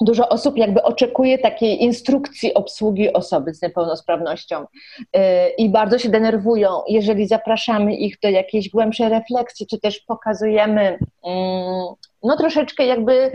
[0.00, 5.18] dużo osób jakby oczekuje takiej instrukcji obsługi osoby z niepełnosprawnością y,
[5.58, 11.84] i bardzo się denerwują, jeżeli zapraszamy ich do jakiejś głębszej refleksji, czy też pokazujemy, mm,
[12.22, 13.32] no troszeczkę jakby y,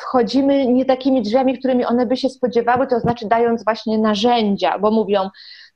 [0.00, 4.90] wchodzimy nie takimi drzwiami, którymi one by się spodziewały, to znaczy dając właśnie narzędzia, bo
[4.90, 5.30] mówią,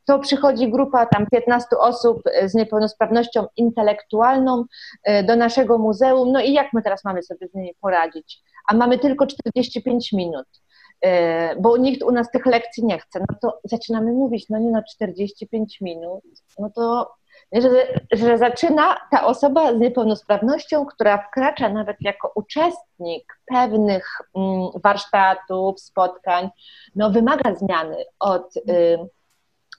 [0.04, 4.64] to przychodzi grupa tam 15 osób z niepełnosprawnością intelektualną
[5.08, 8.42] y, do naszego muzeum, no i jak my teraz mamy sobie z nimi poradzić?
[8.68, 10.46] A mamy tylko 45 minut,
[11.00, 14.70] e, bo nikt u nas tych lekcji nie chce, no to zaczynamy mówić, no nie
[14.70, 16.24] na 45 minut,
[16.58, 17.14] no to
[17.52, 17.68] że,
[18.12, 26.48] że zaczyna ta osoba z niepełnosprawnością, która wkracza nawet jako uczestnik pewnych mm, warsztatów, spotkań,
[26.94, 28.98] no wymaga zmiany od y,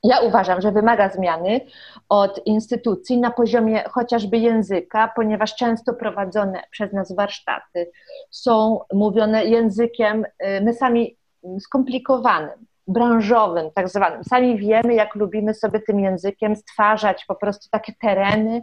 [0.04, 1.62] ja uważam, że wymaga zmiany
[2.10, 7.92] od instytucji na poziomie chociażby języka, ponieważ często prowadzone przez nas warsztaty
[8.30, 11.18] są mówione językiem y, my sami
[11.60, 14.24] skomplikowanym, branżowym, tak zwanym.
[14.24, 18.62] Sami wiemy, jak lubimy sobie tym językiem stwarzać po prostu takie tereny,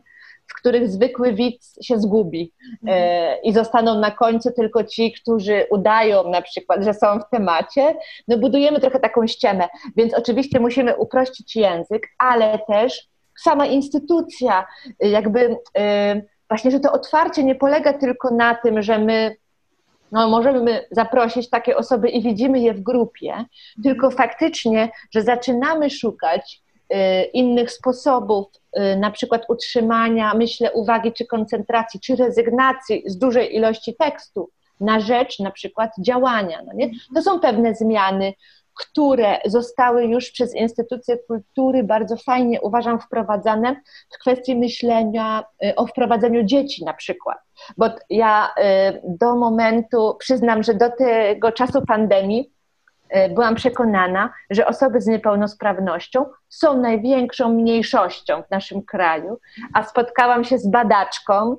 [0.48, 3.02] w których zwykły widz się zgubi mhm.
[3.02, 7.96] e, i zostaną na końcu tylko ci, którzy udają na przykład, że są w temacie.
[8.28, 14.66] No budujemy trochę taką ściemę, więc oczywiście musimy uprościć język, ale też sama instytucja,
[15.00, 19.36] jakby e, właśnie, że to otwarcie nie polega tylko na tym, że my
[20.12, 23.44] no, możemy zaprosić takie osoby i widzimy je w grupie,
[23.82, 26.62] tylko faktycznie, że zaczynamy szukać
[27.32, 28.46] innych sposobów,
[28.78, 35.00] y, na przykład utrzymania, myślę, uwagi czy koncentracji, czy rezygnacji z dużej ilości tekstu na
[35.00, 36.62] rzecz na przykład działania.
[36.66, 36.90] No nie?
[37.14, 38.32] To są pewne zmiany,
[38.74, 43.80] które zostały już przez instytucje kultury bardzo fajnie, uważam, wprowadzane
[44.10, 47.38] w kwestii myślenia y, o wprowadzeniu dzieci na przykład.
[47.76, 48.54] Bo ja
[49.04, 52.57] do momentu, przyznam, że do tego czasu pandemii,
[53.30, 59.38] byłam przekonana, że osoby z niepełnosprawnością są największą mniejszością w naszym kraju,
[59.74, 61.56] a spotkałam się z badaczką,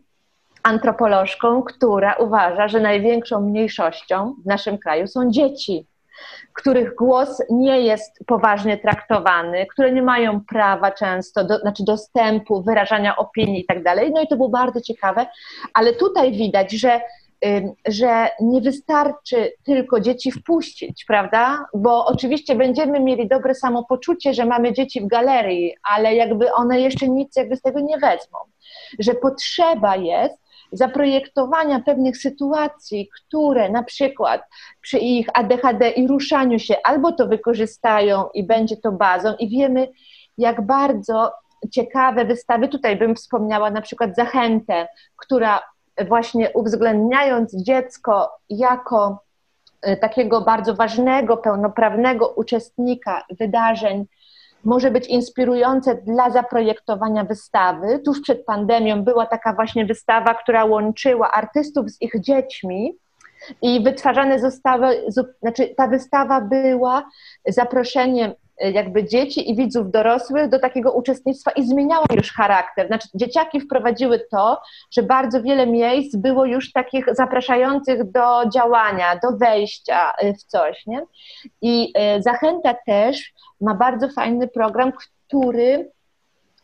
[0.63, 5.85] antropolożką, która uważa, że największą mniejszością w naszym kraju są dzieci,
[6.53, 13.15] których głos nie jest poważnie traktowany, które nie mają prawa często, do, znaczy dostępu, wyrażania
[13.15, 13.77] opinii i tak.
[14.13, 15.25] No i to było bardzo ciekawe,
[15.73, 17.01] ale tutaj widać, że
[17.87, 21.65] że nie wystarczy tylko dzieci wpuścić, prawda?
[21.73, 27.07] Bo oczywiście będziemy mieli dobre samopoczucie, że mamy dzieci w galerii, ale jakby one jeszcze
[27.07, 28.37] nic jakby z tego nie wezmą.
[28.99, 30.35] Że potrzeba jest
[30.71, 34.41] zaprojektowania pewnych sytuacji, które na przykład
[34.81, 39.87] przy ich ADHD i ruszaniu się albo to wykorzystają i będzie to bazą i wiemy,
[40.37, 41.31] jak bardzo
[41.71, 44.87] ciekawe wystawy, tutaj bym wspomniała na przykład Zachętę,
[45.17, 45.59] która
[46.07, 49.23] właśnie uwzględniając dziecko jako
[49.81, 54.05] e, takiego bardzo ważnego, pełnoprawnego uczestnika wydarzeń,
[54.63, 57.99] może być inspirujące dla zaprojektowania wystawy.
[57.99, 62.97] Tuż przed pandemią była taka właśnie wystawa, która łączyła artystów z ich dziećmi
[63.61, 65.03] I wytwarzane zostały,
[65.41, 67.09] znaczy ta wystawa była
[67.47, 72.87] zaproszeniem jakby dzieci i widzów dorosłych do takiego uczestnictwa i zmieniała już charakter.
[72.87, 79.37] Znaczy, dzieciaki wprowadziły to, że bardzo wiele miejsc było już takich zapraszających do działania, do
[79.37, 80.85] wejścia y, w coś.
[80.85, 81.01] Nie?
[81.61, 84.91] I y, Zachęta też ma bardzo fajny program,
[85.27, 85.91] który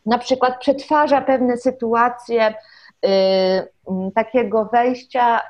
[0.05, 2.53] na przykład przetwarza pewne sytuacje
[4.15, 5.41] takiego wejścia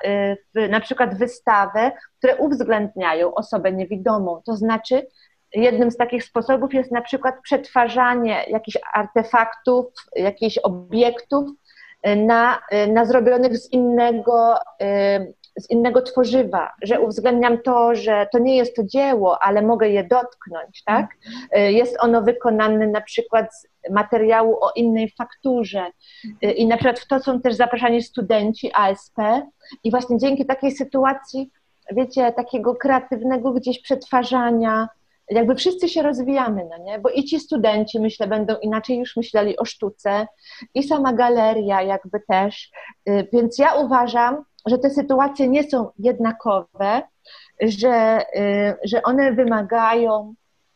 [0.55, 4.41] w na przykład wystawę, które uwzględniają osobę niewidomą.
[4.45, 5.07] To znaczy,
[5.55, 9.85] Jednym z takich sposobów jest na przykład przetwarzanie jakichś artefaktów,
[10.15, 11.49] jakichś obiektów
[12.07, 18.27] y, na, y, na zrobionych z innego, y, z innego tworzywa, że uwzględniam to, że
[18.31, 21.07] to nie jest to dzieło, ale mogę je dotknąć, tak?
[21.51, 25.91] Jest ono wykonane na przykład z materiału o innej fakturze
[26.41, 29.17] i na przykład w to są też zapraszani studenci ASP
[29.83, 31.51] i właśnie dzięki takiej sytuacji,
[31.91, 34.87] wiecie, takiego kreatywnego gdzieś przetwarzania,
[35.29, 36.99] jakby wszyscy się rozwijamy, no nie?
[36.99, 40.27] Bo i ci studenci, myślę, będą inaczej już myśleli o sztuce,
[40.73, 42.71] i sama galeria jakby też.
[43.09, 47.01] Y, więc ja uważam, że te sytuacje nie są jednakowe,
[47.61, 50.33] że, y, że one wymagają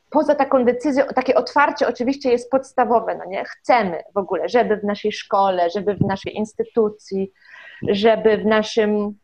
[0.09, 3.43] poza taką decyzją, takie otwarcie oczywiście jest podstawowe, no nie?
[3.45, 7.31] Chcemy w ogóle, żeby w naszej szkole, żeby w naszej instytucji,
[7.89, 9.17] żeby w naszym,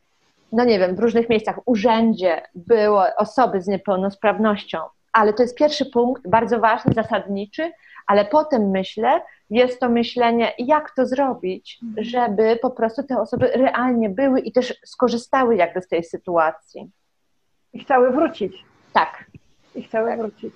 [0.52, 4.80] no nie wiem, w różnych miejscach, urzędzie były osoby z niepełnosprawnością,
[5.16, 7.72] ale to jest pierwszy punkt, bardzo ważny, zasadniczy,
[8.08, 12.06] ale potem myślę, jest to myślenie, jak to zrobić, mhm.
[12.06, 16.92] żeby po prostu te osoby realnie były i też skorzystały jakby z tej sytuacji.
[17.74, 18.66] I chciały wrócić.
[18.94, 19.26] Tak.
[19.76, 20.20] I chciały tak.
[20.20, 20.54] wrócić.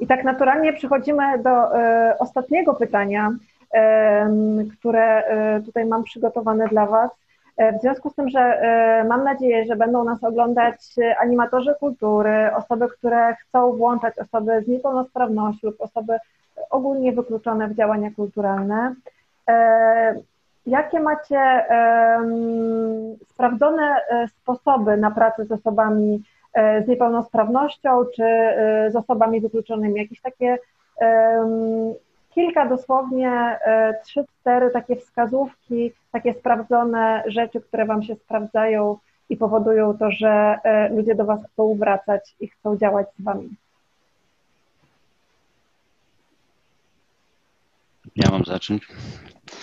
[0.00, 3.78] I tak naturalnie przechodzimy do y, ostatniego pytania, y,
[4.78, 5.22] które
[5.58, 7.10] y, tutaj mam przygotowane dla Was.
[7.58, 10.80] E, w związku z tym, że e, mam nadzieję, że będą nas oglądać
[11.20, 16.18] animatorzy kultury, osoby, które chcą włączać osoby z niepełnosprawnością lub osoby
[16.70, 18.94] ogólnie wykluczone w działania kulturalne.
[19.48, 20.14] E,
[20.66, 21.64] jakie macie
[23.28, 26.22] sprawdzone sposoby na pracę z osobami
[26.84, 28.24] z niepełnosprawnością czy
[28.88, 30.00] z osobami wykluczonymi?
[30.00, 30.58] Jakieś takie
[32.38, 39.36] kilka dosłownie, e, trzy, cztery takie wskazówki, takie sprawdzone rzeczy, które Wam się sprawdzają i
[39.36, 43.48] powodują to, że e, ludzie do Was chcą wracać i chcą działać z Wami.
[48.16, 48.88] Ja mam zacząć.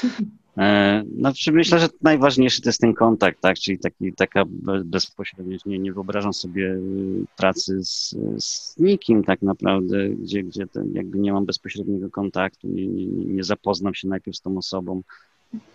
[0.58, 3.60] E, znaczy myślę, że najważniejszy to jest ten kontakt, tak?
[3.60, 4.43] czyli taki, taka
[4.86, 5.66] bezpośredniość.
[5.66, 11.20] Nie, nie wyobrażam sobie y, pracy z, z nikim tak naprawdę, gdzie, gdzie ten, jakby
[11.20, 15.01] nie mam bezpośredniego kontaktu, nie, nie, nie zapoznam się najpierw z tą osobą,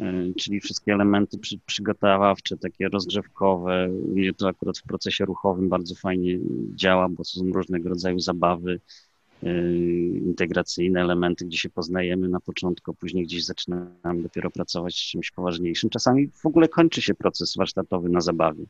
[0.01, 3.89] e, czyli wszystkie elementy przy, przygotowawcze, takie rozgrzewkowe.
[3.89, 6.39] mnie to akurat w procesie ruchowym bardzo fajnie
[6.75, 8.81] działa, bo są różnego rodzaju zabawy,
[10.25, 15.91] integracyjne elementy, gdzie się poznajemy na początku, później gdzieś zaczynamy dopiero pracować z czymś poważniejszym.
[15.91, 18.65] Czasami w ogóle kończy się proces warsztatowy na zabawie.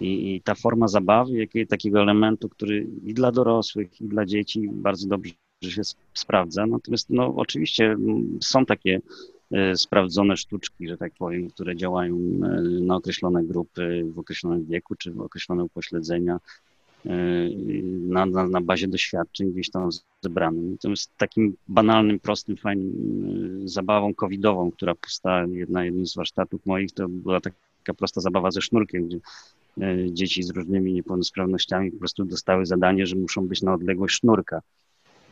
[0.00, 4.68] I, i ta forma zabawy, jakiej, takiego elementu, który i dla dorosłych, i dla dzieci
[4.72, 5.32] bardzo dobrze
[5.62, 5.82] się
[6.14, 6.66] sprawdza.
[6.66, 7.96] Natomiast no, oczywiście
[8.40, 9.00] są takie
[9.52, 14.94] y, sprawdzone sztuczki, że tak powiem, które działają y, na określone grupy w określonym wieku
[14.94, 16.40] czy w określone upośledzenia
[18.08, 19.90] na, na, na bazie doświadczeń gdzieś tam
[20.22, 20.64] zebranych.
[20.70, 26.92] Natomiast takim banalnym, prostym, fajnym y, zabawą covidową, która powstała na jednym z warsztatów moich,
[26.92, 29.18] to była taka prosta zabawa ze sznurkiem, gdzie
[29.82, 34.62] y, dzieci z różnymi niepełnosprawnościami po prostu dostały zadanie, że muszą być na odległość sznurka.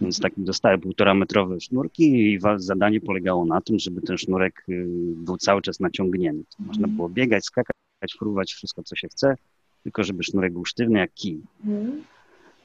[0.01, 4.87] Więc tak dostały półtora metrowe sznurki i zadanie polegało na tym, żeby ten sznurek y,
[5.17, 6.57] był cały czas naciągnięty.
[6.59, 7.75] Można było biegać, skakać,
[8.19, 9.37] fruwać, wszystko co się chce,
[9.85, 11.41] tylko żeby sznurek był sztywny jak kij.
[11.65, 12.05] Mhm.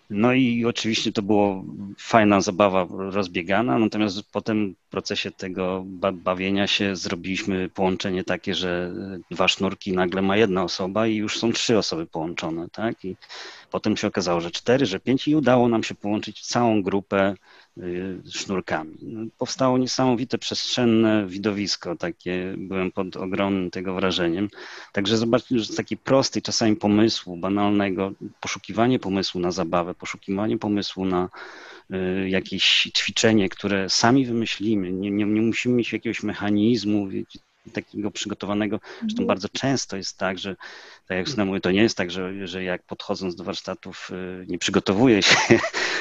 [0.09, 1.63] No i oczywiście to było
[1.97, 8.93] fajna zabawa rozbiegana, natomiast potem w procesie tego bawienia się zrobiliśmy połączenie takie, że
[9.31, 13.05] dwa sznurki nagle ma jedna osoba i już są trzy osoby połączone, tak?
[13.05, 13.15] I
[13.71, 17.35] potem się okazało, że cztery, że pięć i udało nam się połączyć całą grupę
[18.25, 18.97] sznurkami.
[19.01, 24.49] No, powstało niesamowite przestrzenne widowisko, takie byłem pod ogromnym tego wrażeniem.
[24.93, 31.05] Także zobaczcie, że z takiej prostej czasami pomysłu, banalnego, poszukiwanie pomysłu na zabawę, poszukiwanie pomysłu
[31.05, 31.29] na
[31.93, 37.07] y, jakieś ćwiczenie, które sami wymyślimy, nie, nie, nie musimy mieć jakiegoś mechanizmu,
[37.73, 38.79] takiego przygotowanego.
[38.99, 39.27] Zresztą mhm.
[39.27, 40.55] bardzo często jest tak, że
[41.09, 44.45] tak jak Justyna mówi, to nie jest tak, że, że jak podchodząc do warsztatów y,
[44.47, 45.35] nie przygotowuje się,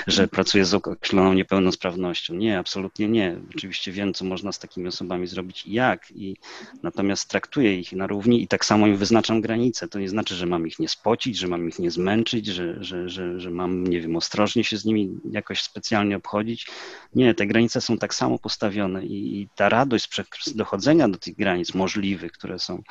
[0.07, 0.29] że mhm.
[0.29, 2.35] pracuje z określoną niepełnosprawnością.
[2.35, 3.41] Nie, absolutnie nie.
[3.57, 6.37] Oczywiście wiem, co można z takimi osobami zrobić i jak, i
[6.83, 9.89] natomiast traktuję ich na równi i tak samo im wyznaczam granice.
[9.89, 13.09] To nie znaczy, że mam ich nie spocić, że mam ich nie zmęczyć, że, że,
[13.09, 16.67] że, że mam, nie wiem, ostrożnie się z nimi jakoś specjalnie obchodzić.
[17.15, 20.09] Nie, te granice są tak samo postawione i, i ta radość
[20.45, 22.83] z dochodzenia do tych granic możliwych, które są,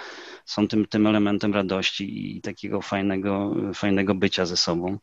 [0.46, 4.98] są tym, tym elementem radości i takiego fajnego, fajnego bycia ze sobą.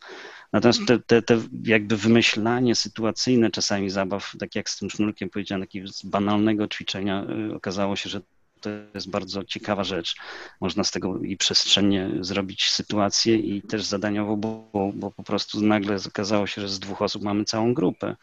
[0.53, 5.63] Natomiast te, te, te jakby wymyślanie sytuacyjne czasami zabaw, tak jak z tym sznurkiem powiedziałem,
[5.63, 8.21] takiego banalnego ćwiczenia, y, okazało się, że
[8.61, 10.17] to jest bardzo ciekawa rzecz.
[10.61, 15.61] Można z tego i przestrzennie zrobić sytuację i też zadaniowo, bo, bo, bo po prostu
[15.61, 18.17] nagle okazało się, że z dwóch osób mamy całą grupę.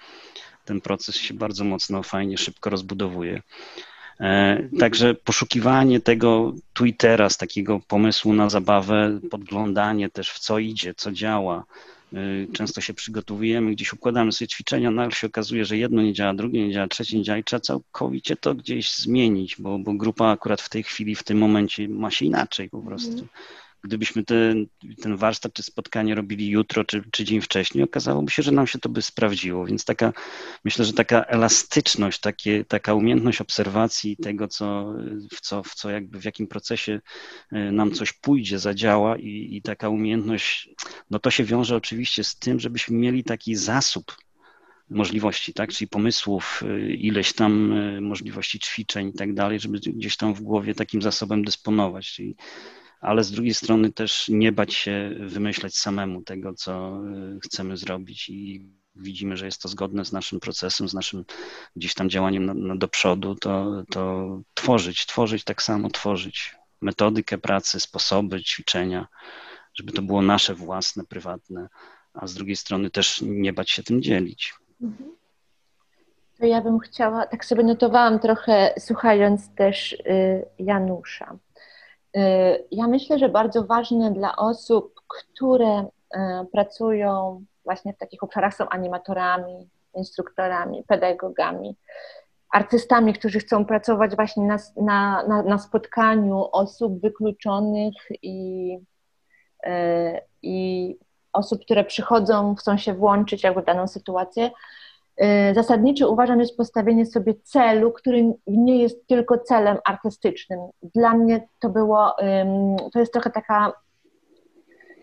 [0.66, 3.42] Ten proces się bardzo mocno, fajnie, szybko rozbudowuje.
[4.22, 10.60] E, także poszukiwanie tego tu i teraz, takiego pomysłu na zabawę, podglądanie też w co
[10.60, 11.64] idzie, co działa.
[12.14, 12.18] E,
[12.54, 16.68] często się przygotowujemy, gdzieś układamy sobie ćwiczenia, nagle się okazuje, że jedno nie działa, drugie
[16.68, 20.62] nie działa, trzecie nie działa i trzeba całkowicie to gdzieś zmienić, bo, bo grupa akurat
[20.62, 23.12] w tej chwili, w tym momencie ma się inaczej po prostu.
[23.12, 23.28] Mhm
[23.84, 24.66] gdybyśmy ten,
[25.02, 28.80] ten warsztat czy spotkanie robili jutro czy, czy dzień wcześniej, okazałoby się, że nam się
[28.80, 29.66] to by sprawdziło.
[29.66, 30.14] Więc taka,
[30.64, 34.94] myślę, że taka elastyczność, takie, taka umiejętność obserwacji tego, co,
[35.34, 37.02] w, co, w co jakby w jakim procesie
[37.52, 40.70] e, nam coś pójdzie, zadziała i, i taka umiejętność,
[41.10, 44.16] no to się wiąże oczywiście z tym, żebyśmy mieli taki zasób
[44.92, 45.70] możliwości, tak?
[45.72, 50.42] czyli pomysłów, e, ileś tam e, możliwości ćwiczeń i tak dalej, żeby gdzieś tam w
[50.42, 52.12] głowie takim zasobem dysponować.
[52.12, 52.36] Czyli
[53.02, 57.02] ale z drugiej strony też nie bać się wymyślać samemu tego, co
[57.36, 61.26] y, chcemy zrobić i widzimy, że jest to zgodne z naszym procesem, z naszym
[61.76, 67.38] gdzieś tam działaniem na, na do przodu, to, to tworzyć, tworzyć tak samo, tworzyć metodykę
[67.38, 69.08] pracy, sposoby, ćwiczenia,
[69.74, 71.68] żeby to było nasze własne, prywatne,
[72.14, 74.54] a z drugiej strony też nie bać się tym dzielić.
[74.82, 75.12] Mhm.
[76.40, 81.38] To ja bym chciała, tak sobie notowałam trochę, słuchając też y, Janusza.
[82.18, 86.18] Y, ja myślę, że bardzo ważne dla osób, które y,
[86.52, 91.76] pracują właśnie w takich obszarach, są animatorami, instruktorami, pedagogami,
[92.52, 98.78] artystami, którzy chcą pracować właśnie na, na, na, na spotkaniu osób wykluczonych i,
[99.66, 99.70] y,
[100.42, 100.98] i
[101.34, 104.52] osób, które przychodzą, chcą się włączyć jakby w daną sytuację,
[105.54, 110.60] zasadnicze uważam jest postawienie sobie celu, który nie jest tylko celem artystycznym.
[110.96, 112.16] Dla mnie to było,
[112.94, 113.74] to jest trochę taka,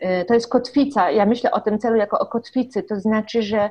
[0.03, 1.11] y, to jest kotwica.
[1.11, 3.71] Ja myślę o tym celu jako o kotwicy, to znaczy, że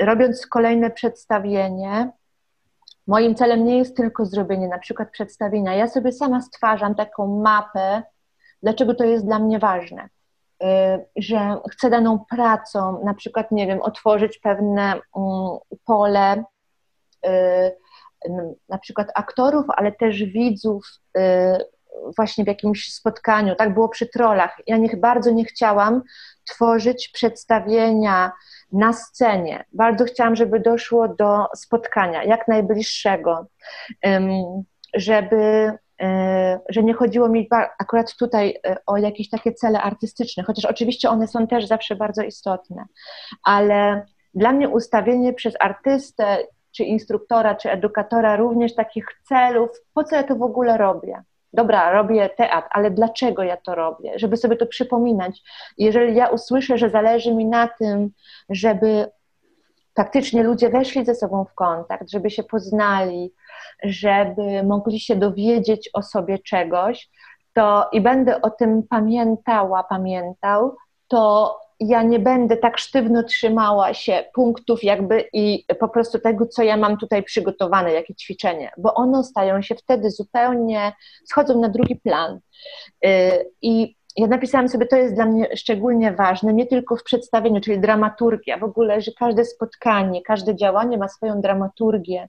[0.00, 2.10] robiąc kolejne przedstawienie,
[3.06, 5.74] moim celem nie jest tylko zrobienie na przykład przedstawienia.
[5.74, 8.02] Ja sobie sama stwarzam taką mapę,
[8.62, 10.08] dlaczego to jest dla mnie ważne.
[10.62, 15.02] Y, że chcę daną pracą, na przykład, nie wiem, otworzyć pewne mm,
[15.84, 16.44] pole
[17.26, 17.76] y,
[18.68, 20.86] na przykład aktorów, ale też widzów
[21.18, 21.20] y,
[22.16, 23.54] właśnie w jakimś spotkaniu.
[23.54, 24.56] Tak było przy trolach.
[24.66, 26.02] Ja nie, bardzo nie chciałam
[26.44, 28.32] tworzyć przedstawienia
[28.72, 29.64] na scenie.
[29.72, 33.46] Bardzo chciałam, żeby doszło do spotkania jak najbliższego,
[34.94, 35.72] żeby
[36.68, 41.28] że nie chodziło mi akurat tutaj e, o jakieś takie cele artystyczne, chociaż oczywiście one
[41.28, 42.84] są też zawsze bardzo istotne,
[43.42, 46.38] ale dla mnie ustawienie przez artystę,
[46.76, 51.22] czy instruktora, czy edukatora również takich celów, po co ja to w ogóle robię?
[51.52, 54.12] Dobra, robię teatr, ale dlaczego ja to robię?
[54.18, 55.42] Żeby sobie to przypominać.
[55.78, 58.10] Jeżeli ja usłyszę, że zależy mi na tym,
[58.48, 59.10] żeby
[59.96, 63.32] faktycznie ludzie weszli ze sobą w kontakt, żeby się poznali,
[63.84, 67.10] żeby mogli się dowiedzieć o sobie czegoś,
[67.52, 70.76] to i będę o tym pamiętała, pamiętał,
[71.08, 76.62] to ja nie będę tak sztywno trzymała się punktów jakby i po prostu tego, co
[76.62, 80.92] ja mam tutaj przygotowane, jakie ćwiczenie, bo one stają się wtedy zupełnie,
[81.24, 82.38] schodzą na drugi plan.
[83.06, 87.60] Y, I ja napisałam sobie, to jest dla mnie szczególnie ważne, nie tylko w przedstawieniu,
[87.60, 92.28] czyli dramaturgia, w ogóle, że każde spotkanie, każde działanie ma swoją dramaturgię.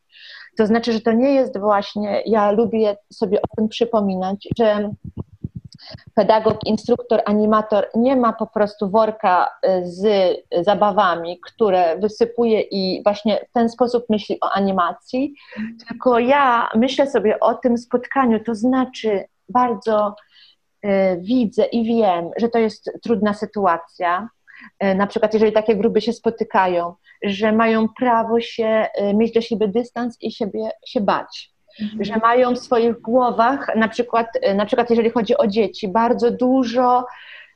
[0.57, 4.89] To znaczy, że to nie jest właśnie, ja lubię sobie o tym przypominać, że
[6.13, 10.07] pedagog, instruktor, animator nie ma po prostu worka y, z
[10.65, 15.33] zabawami, które wysypuje i właśnie w ten sposób myśli o animacji,
[15.87, 20.15] tylko ja myślę sobie o tym spotkaniu, to znaczy bardzo
[21.17, 24.29] widzę i wiem, że to jest trudna sytuacja.
[24.83, 29.67] Y, na przykład, jeżeli takie grupy się spotykają, że mają prawo się mieć do siebie
[29.67, 32.03] dystans i siebie się bać mhm.
[32.03, 37.05] że mają w swoich głowach, na przykład, na przykład jeżeli chodzi o dzieci, bardzo dużo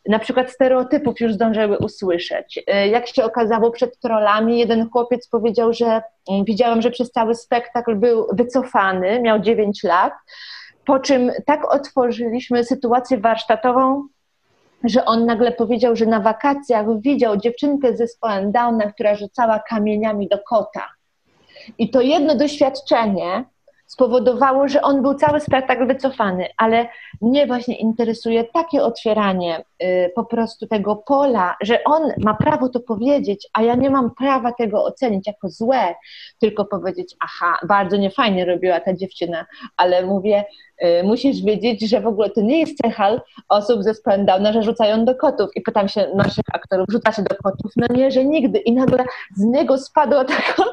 [0.07, 2.63] na przykład stereotypów już zdążyły usłyszeć.
[2.91, 7.95] Jak się okazało przed trollami, jeden chłopiec powiedział, że mm, widziałem, że przez cały spektakl
[7.95, 10.13] był wycofany, miał 9 lat,
[10.86, 14.08] po czym tak otworzyliśmy sytuację warsztatową,
[14.83, 20.28] że on nagle powiedział, że na wakacjach widział dziewczynkę z zespołem Downa, która rzucała kamieniami
[20.28, 20.86] do kota.
[21.78, 23.45] I to jedno doświadczenie
[23.86, 26.87] spowodowało, że on był cały spektakl wycofany, ale
[27.22, 32.80] mnie właśnie interesuje takie otwieranie y, po prostu tego pola, że on ma prawo to
[32.80, 35.96] powiedzieć, a ja nie mam prawa tego ocenić jako złe,
[36.39, 39.46] tylko powiedzieć, aha, bardzo niefajnie robiła ta dziewczyna,
[39.78, 40.43] ale mówię,
[40.84, 45.06] y, musisz wiedzieć, że w ogóle to nie jest cecha osób ze Downa, że rzucają
[45.06, 45.50] do kotów.
[45.56, 47.72] I pytam się naszych aktorów, rzucacie do kotów?
[47.76, 48.60] No nie, że nigdy.
[48.60, 50.64] I nagle z niego spadła taka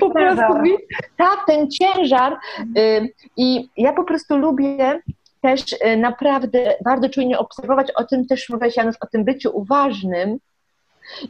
[0.00, 0.72] po prostu mi,
[1.16, 2.36] tak, ten ciężar.
[2.78, 5.00] Y, I ja po prostu lubię
[5.42, 10.38] też y, naprawdę bardzo czujnie obserwować, o tym też mówiłeś Janusz, o tym byciu uważnym.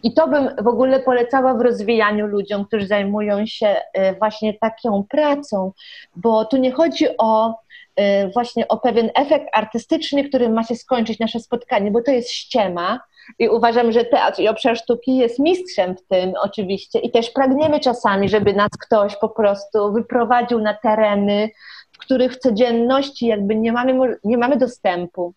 [0.02, 5.04] I to bym w ogóle polecała w rozwijaniu ludziom, którzy zajmują się y, właśnie taką
[5.10, 5.72] pracą,
[6.16, 7.54] bo tu nie chodzi o
[8.34, 13.00] właśnie o pewien efekt artystyczny, którym ma się skończyć nasze spotkanie, bo to jest ściema,
[13.38, 17.80] i uważam, że teatr i obszar sztuki jest mistrzem w tym oczywiście i też pragniemy
[17.80, 21.50] czasami, żeby nas ktoś po prostu wyprowadził na tereny,
[21.98, 25.34] których codzienności jakby nie mamy, nie mamy dostępu.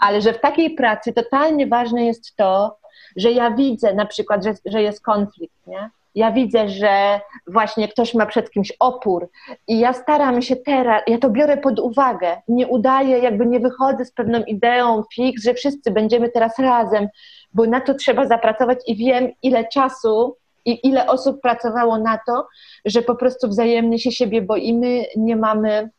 [0.00, 2.76] Ale że w takiej pracy totalnie ważne jest to,
[3.16, 5.90] że ja widzę na przykład, że, że jest konflikt, nie?
[6.14, 9.28] ja widzę, że właśnie ktoś ma przed kimś opór
[9.68, 14.04] i ja staram się teraz, ja to biorę pod uwagę, nie udaję, jakby nie wychodzę
[14.04, 17.08] z pewną ideą fix, że wszyscy będziemy teraz razem,
[17.54, 22.46] bo na to trzeba zapracować i wiem, ile czasu i ile osób pracowało na to,
[22.84, 25.90] że po prostu wzajemnie się siebie boimy, nie mamy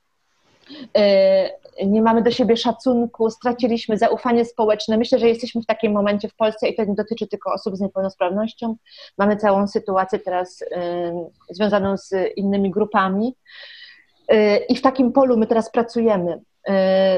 [1.85, 4.97] nie mamy do siebie szacunku, straciliśmy zaufanie społeczne.
[4.97, 7.81] Myślę, że jesteśmy w takim momencie w Polsce i to nie dotyczy tylko osób z
[7.81, 8.75] niepełnosprawnością.
[9.17, 10.65] Mamy całą sytuację teraz y,
[11.49, 13.35] związaną z innymi grupami.
[14.33, 16.41] Y, I w takim polu my teraz pracujemy.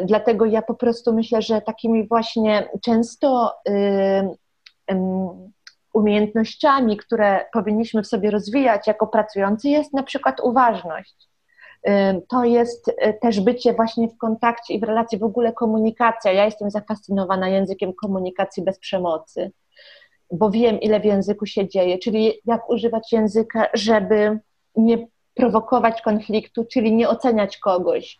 [0.03, 3.53] Dlatego ja po prostu myślę, że takimi właśnie często
[5.93, 11.30] umiejętnościami, które powinniśmy w sobie rozwijać jako pracujący, jest na przykład uważność
[12.28, 16.32] to jest y, też bycie właśnie w kontakcie i w relacji, w ogóle komunikacja.
[16.32, 19.52] Ja jestem zafascynowana językiem komunikacji bez przemocy,
[20.32, 24.40] bo wiem, ile w języku się dzieje, czyli jak używać języka, żeby
[24.76, 28.20] nie prowokować konfliktu, czyli nie oceniać kogoś.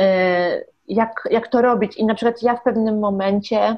[0.00, 0.02] Y,
[0.88, 1.96] jak, jak to robić?
[1.96, 3.76] I na przykład ja w pewnym momencie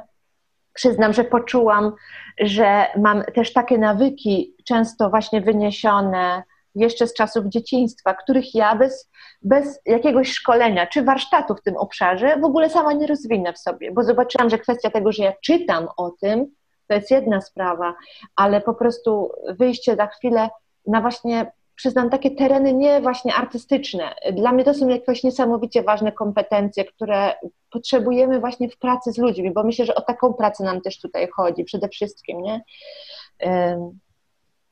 [0.75, 1.93] przyznam, że poczułam,
[2.41, 6.43] że mam też takie nawyki, często właśnie wyniesione
[6.75, 9.11] jeszcze z czasów dzieciństwa, których ja bez,
[9.43, 13.93] bez jakiegoś szkolenia czy warsztatu w tym obszarze w ogóle sama nie rozwinę w sobie,
[13.93, 16.47] bo zobaczyłam, że kwestia tego, że ja czytam o tym,
[16.87, 17.95] to jest jedna sprawa,
[18.37, 20.49] ale po prostu wyjście za chwilę
[20.87, 24.15] na właśnie przyznam, takie tereny nie właśnie artystyczne.
[24.33, 27.35] Dla mnie to są jakieś niesamowicie ważne kompetencje, które
[27.71, 31.29] potrzebujemy właśnie w pracy z ludźmi, bo myślę, że o taką pracę nam też tutaj
[31.37, 32.61] chodzi przede wszystkim, nie?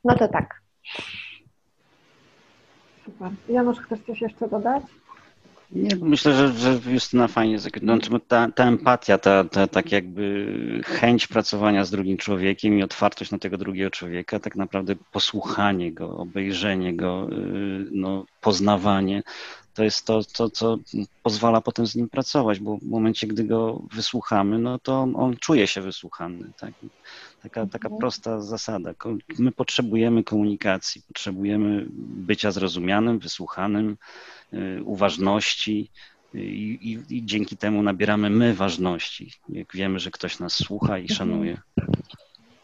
[0.04, 0.60] No to tak.
[3.06, 3.30] Super.
[3.48, 4.82] Janusz, chcesz coś jeszcze dodać?
[5.72, 10.46] Nie, myślę, że, że Justyna fajnie znaczy, ta, ta empatia, ta, ta tak jakby
[10.84, 16.16] chęć pracowania z drugim człowiekiem i otwartość na tego drugiego człowieka, tak naprawdę posłuchanie go,
[16.16, 19.22] obejrzenie go, y, no, poznawanie,
[19.76, 20.78] to jest to, to, co
[21.22, 25.66] pozwala potem z nim pracować, bo w momencie, gdy go wysłuchamy, no to on czuje
[25.66, 26.52] się wysłuchany.
[26.60, 26.72] Tak?
[27.42, 28.00] Taka, taka mhm.
[28.00, 28.94] prosta zasada.
[29.38, 33.96] My potrzebujemy komunikacji, potrzebujemy bycia zrozumianym, wysłuchanym,
[34.52, 35.90] y, uważności.
[36.34, 40.98] Y, I, i, I, dzięki temu nabieramy my ważności, jak wiemy, że ktoś nas słucha
[40.98, 41.18] i mhm.
[41.18, 41.60] szanuje.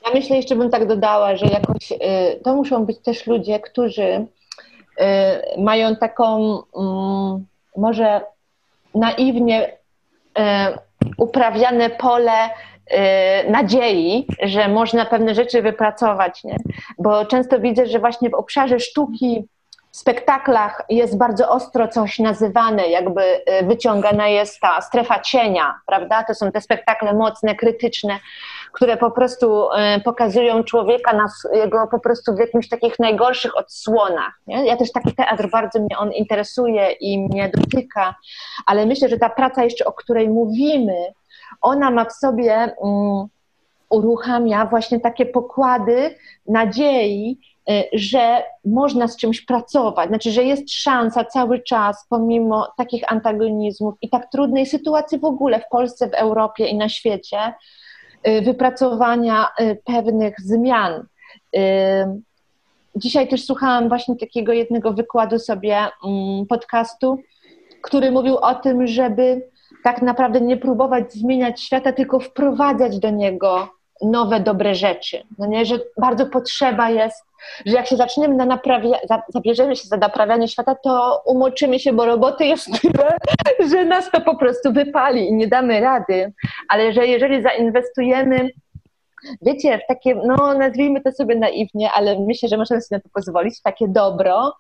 [0.05, 1.97] Ja myślę, jeszcze bym tak dodała, że jakoś y,
[2.45, 4.27] to muszą być też ludzie, którzy
[5.59, 7.47] mają taką mm,
[7.77, 8.21] może
[8.95, 9.73] naiwnie
[11.17, 12.51] uprawiane pole
[12.93, 16.57] Y, nadziei, że można pewne rzeczy wypracować, nie?
[16.99, 19.49] bo często widzę, że właśnie w obszarze sztuki,
[19.91, 26.25] w spektaklach jest bardzo ostro coś nazywane, jakby y, wyciągana jest ta strefa cienia, prawda?
[26.25, 28.19] To są te spektakle mocne, krytyczne,
[28.73, 34.41] które po prostu y, pokazują człowieka na jego po prostu w jakimś takich najgorszych odsłonach.
[34.47, 34.67] Nie?
[34.67, 38.15] Ja też taki teatr bardzo mnie on interesuje i mnie dotyka,
[38.67, 40.97] ale myślę, że ta praca jeszcze, o której mówimy,
[41.61, 43.29] ona ma w sobie, um,
[43.91, 46.15] uruchamia właśnie takie pokłady
[46.49, 47.39] nadziei
[47.71, 53.95] y, że można z czymś pracować, znaczy, że jest szansa cały czas, pomimo takich antagonizmów
[54.03, 57.55] i tak trudnej sytuacji w ogóle w Polsce, w Europie i na świecie,
[58.25, 59.49] wypracowania
[59.85, 61.07] pewnych zmian.
[62.97, 67.19] Dzisiaj też słuchałam właśnie takiego jednego wykładu sobie mm, podcastu,
[67.83, 69.49] który mówił o tym, żeby
[69.85, 73.69] tak naprawdę nie próbować zmieniać świata, tylko wprowadzać do niego
[74.03, 75.23] nowe, dobre rzeczy.
[75.39, 77.25] No nie, że bardzo potrzeba jest,
[77.67, 78.99] że jak się zaczniemy na naprawia,
[79.29, 83.17] zabierzemy się za naprawianie świata, to umoczymy się, bo roboty jest tyle,
[83.71, 86.33] że nas to po prostu wypali i nie damy rady.
[86.69, 88.51] Ale że jeżeli zainwestujemy
[89.43, 93.09] wiecie, w takie, no nazwijmy to sobie naiwnie, ale myślę, że możemy sobie na to
[93.15, 94.53] pozwolić, takie dobro,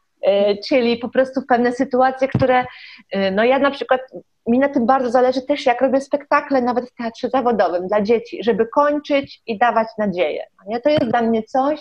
[0.68, 2.64] czyli po prostu pewne sytuacje, które,
[3.10, 4.00] e, no ja na przykład,
[4.46, 8.44] mi na tym bardzo zależy też, jak robię spektakle nawet w teatrze zawodowym dla dzieci,
[8.44, 10.44] żeby kończyć i dawać nadzieję.
[10.58, 10.80] No nie?
[10.80, 11.80] To jest dla mnie coś,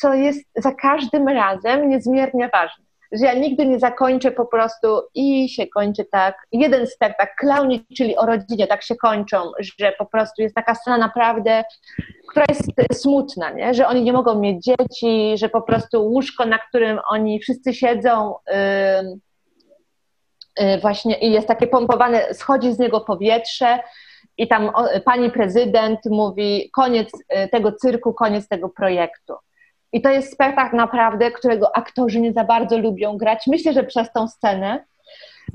[0.00, 5.48] co jest za każdym razem niezmiernie ważne że ja nigdy nie zakończę po prostu i
[5.48, 6.46] się kończy tak.
[6.52, 10.98] Jeden spektakl, klauni, czyli o rodzinie, tak się kończą, że po prostu jest taka scena
[10.98, 11.64] naprawdę,
[12.30, 12.62] która jest
[13.02, 13.74] smutna, nie?
[13.74, 18.34] że oni nie mogą mieć dzieci, że po prostu łóżko, na którym oni wszyscy siedzą,
[18.46, 19.20] yy,
[20.80, 23.78] właśnie i jest takie pompowane, schodzi z niego powietrze
[24.38, 24.70] i tam
[25.04, 29.34] pani prezydent mówi koniec y, tego cyrku, koniec tego projektu.
[29.96, 33.46] I to jest spektakl naprawdę, którego aktorzy nie za bardzo lubią grać.
[33.46, 34.84] Myślę, że przez tą scenę.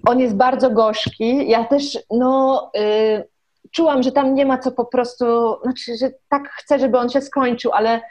[0.07, 1.49] On jest bardzo gorzki.
[1.49, 3.27] Ja też, no, y,
[3.71, 5.25] czułam, że tam nie ma co po prostu,
[5.63, 8.01] znaczy, że tak chcę, żeby on się skończył, ale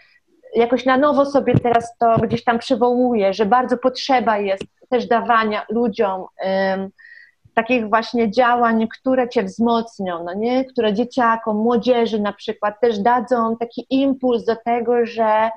[0.54, 5.66] jakoś na nowo sobie teraz to gdzieś tam przywołuję, że bardzo potrzeba jest też dawania
[5.68, 6.24] ludziom
[7.54, 10.64] takich właśnie działań, które cię wzmocnią, no nie?
[10.64, 15.50] które dzieciakom, młodzieży na przykład też dadzą taki impuls do tego, że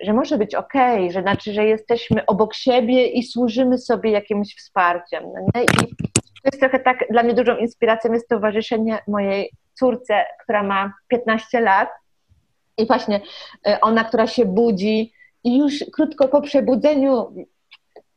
[0.00, 0.72] że może być ok,
[1.10, 5.24] że znaczy, że jesteśmy obok siebie i służymy sobie jakimś wsparciem.
[5.24, 5.62] No?
[5.62, 10.92] I to jest trochę tak, dla mnie dużą inspiracją jest towarzyszenie mojej córce, która ma
[11.08, 11.88] 15 lat
[12.76, 13.20] i właśnie
[13.66, 15.12] e, ona, która się budzi
[15.44, 17.34] i już krótko po przebudzeniu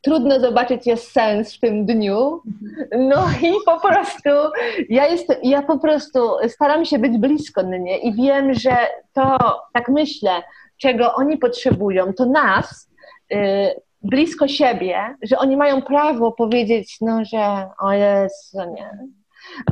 [0.04, 2.42] trudno zobaczyć jest sens w tym dniu.
[2.98, 4.30] No i po prostu
[4.88, 6.18] ja jestem, ja po prostu
[6.48, 8.76] staram się być blisko mnie i wiem, że
[9.12, 9.38] to,
[9.72, 10.30] tak myślę,
[10.78, 12.90] czego oni potrzebują, to nas,
[13.32, 13.36] y,
[14.02, 18.90] blisko siebie, że oni mają prawo powiedzieć, no, że o jest, nie.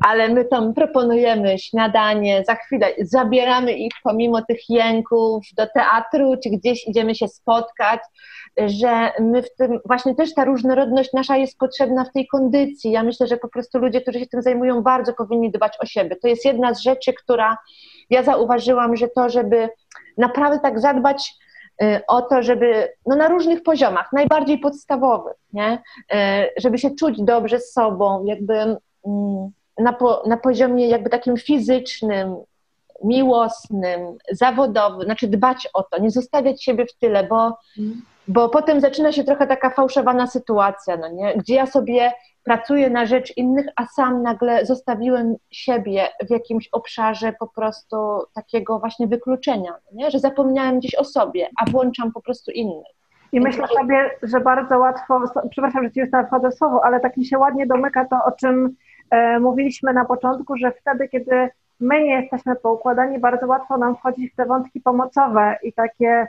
[0.03, 6.51] Ale my tam proponujemy śniadanie, za chwilę zabieramy ich pomimo tych jęków do teatru, czy
[6.51, 8.01] gdzieś idziemy się spotkać,
[8.57, 12.91] że my w tym, właśnie też ta różnorodność nasza jest potrzebna w tej kondycji.
[12.91, 16.17] Ja myślę, że po prostu ludzie, którzy się tym zajmują, bardzo powinni dbać o siebie.
[16.17, 17.57] To jest jedna z rzeczy, która
[18.11, 19.69] ja zauważyłam, że to, żeby
[20.19, 21.35] naprawdę tak zadbać
[21.83, 25.83] y, o to, żeby no na różnych poziomach, najbardziej podstawowych, nie?
[26.13, 26.17] Y,
[26.57, 32.37] żeby się czuć dobrze z sobą, jakby mm, na, po, na poziomie jakby takim fizycznym,
[33.05, 34.01] miłosnym,
[34.31, 37.59] zawodowym, znaczy dbać o to, nie zostawiać siebie w tyle, bo,
[38.29, 41.35] bo potem zaczyna się trochę taka fałszowana sytuacja, no nie?
[41.37, 42.13] gdzie ja sobie
[42.45, 47.97] pracuję na rzecz innych, a sam nagle zostawiłem siebie w jakimś obszarze po prostu
[48.35, 50.11] takiego właśnie wykluczenia, nie?
[50.11, 52.87] że zapomniałem gdzieś o sobie, a włączam po prostu innych.
[53.33, 55.21] I myślę sobie, że bardzo łatwo,
[55.51, 58.77] przepraszam, że Ci już wchodzę słowo, ale tak mi się ładnie domyka to, o czym
[59.11, 61.49] e, mówiliśmy na początku, że wtedy, kiedy
[61.81, 66.27] my nie jesteśmy poukładani, bardzo łatwo nam wchodzić w te wątki pomocowe i takie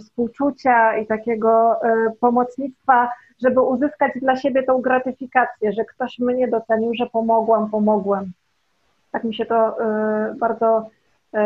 [0.00, 3.08] współczucia i takiego e, pomocnictwa
[3.42, 8.32] żeby uzyskać dla siebie tą gratyfikację, że ktoś mnie docenił, że pomogłam, pomogłem.
[9.12, 10.90] Tak mi się to y, bardzo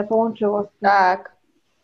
[0.08, 0.62] połączyło.
[0.62, 0.90] Z tym.
[0.90, 1.39] Tak.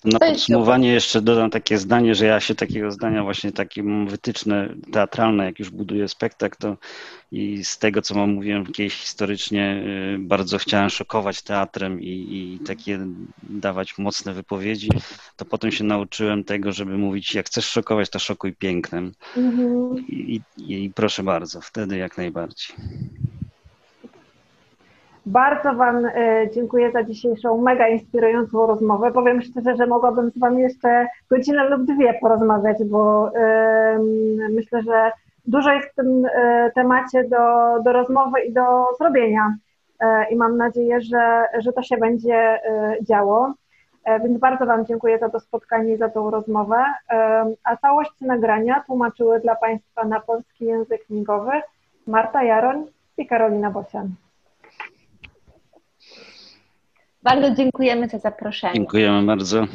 [0.07, 4.69] Na podsumowanie jeszcze dodam takie zdanie, że ja się takiego zdania właśnie takie mam wytyczne
[4.93, 6.77] teatralne, jak już buduję spektakl, to
[7.33, 9.85] i z tego, co mam mówiłem kiedyś historycznie,
[10.15, 12.99] y, bardzo chciałem szokować teatrem i, i takie
[13.43, 14.89] dawać mocne wypowiedzi,
[15.37, 19.13] to potem się nauczyłem tego, żeby mówić, jak chcesz szokować, to szokuj pięknem.
[19.37, 19.99] Mhm.
[20.09, 22.77] I, i, I proszę bardzo, wtedy jak najbardziej.
[25.27, 29.13] Bardzo Wam e, dziękuję za dzisiejszą mega inspirującą rozmowę.
[29.13, 33.31] Powiem szczerze, że mogłabym z Wami jeszcze godzinę lub dwie porozmawiać, bo
[34.51, 35.13] myślę, że
[35.47, 37.37] dużo jest w tym e, temacie do,
[37.83, 39.57] do rozmowy i do zrobienia.
[40.01, 42.61] E, I mam nadzieję, że, że to się będzie
[43.03, 43.55] działo.
[44.25, 46.85] Więc bardzo Wam dziękuję za to spotkanie i za tą rozmowę.
[47.65, 51.53] A całość nagrania tłumaczyły dla Państwa na polski język migowy
[52.07, 52.87] Marta Jaroń
[53.19, 54.26] i Karolina Bosian.
[57.27, 58.75] Bardzo dziękujemy za zaproszenie.
[58.75, 59.67] Dziękujemy bardzo.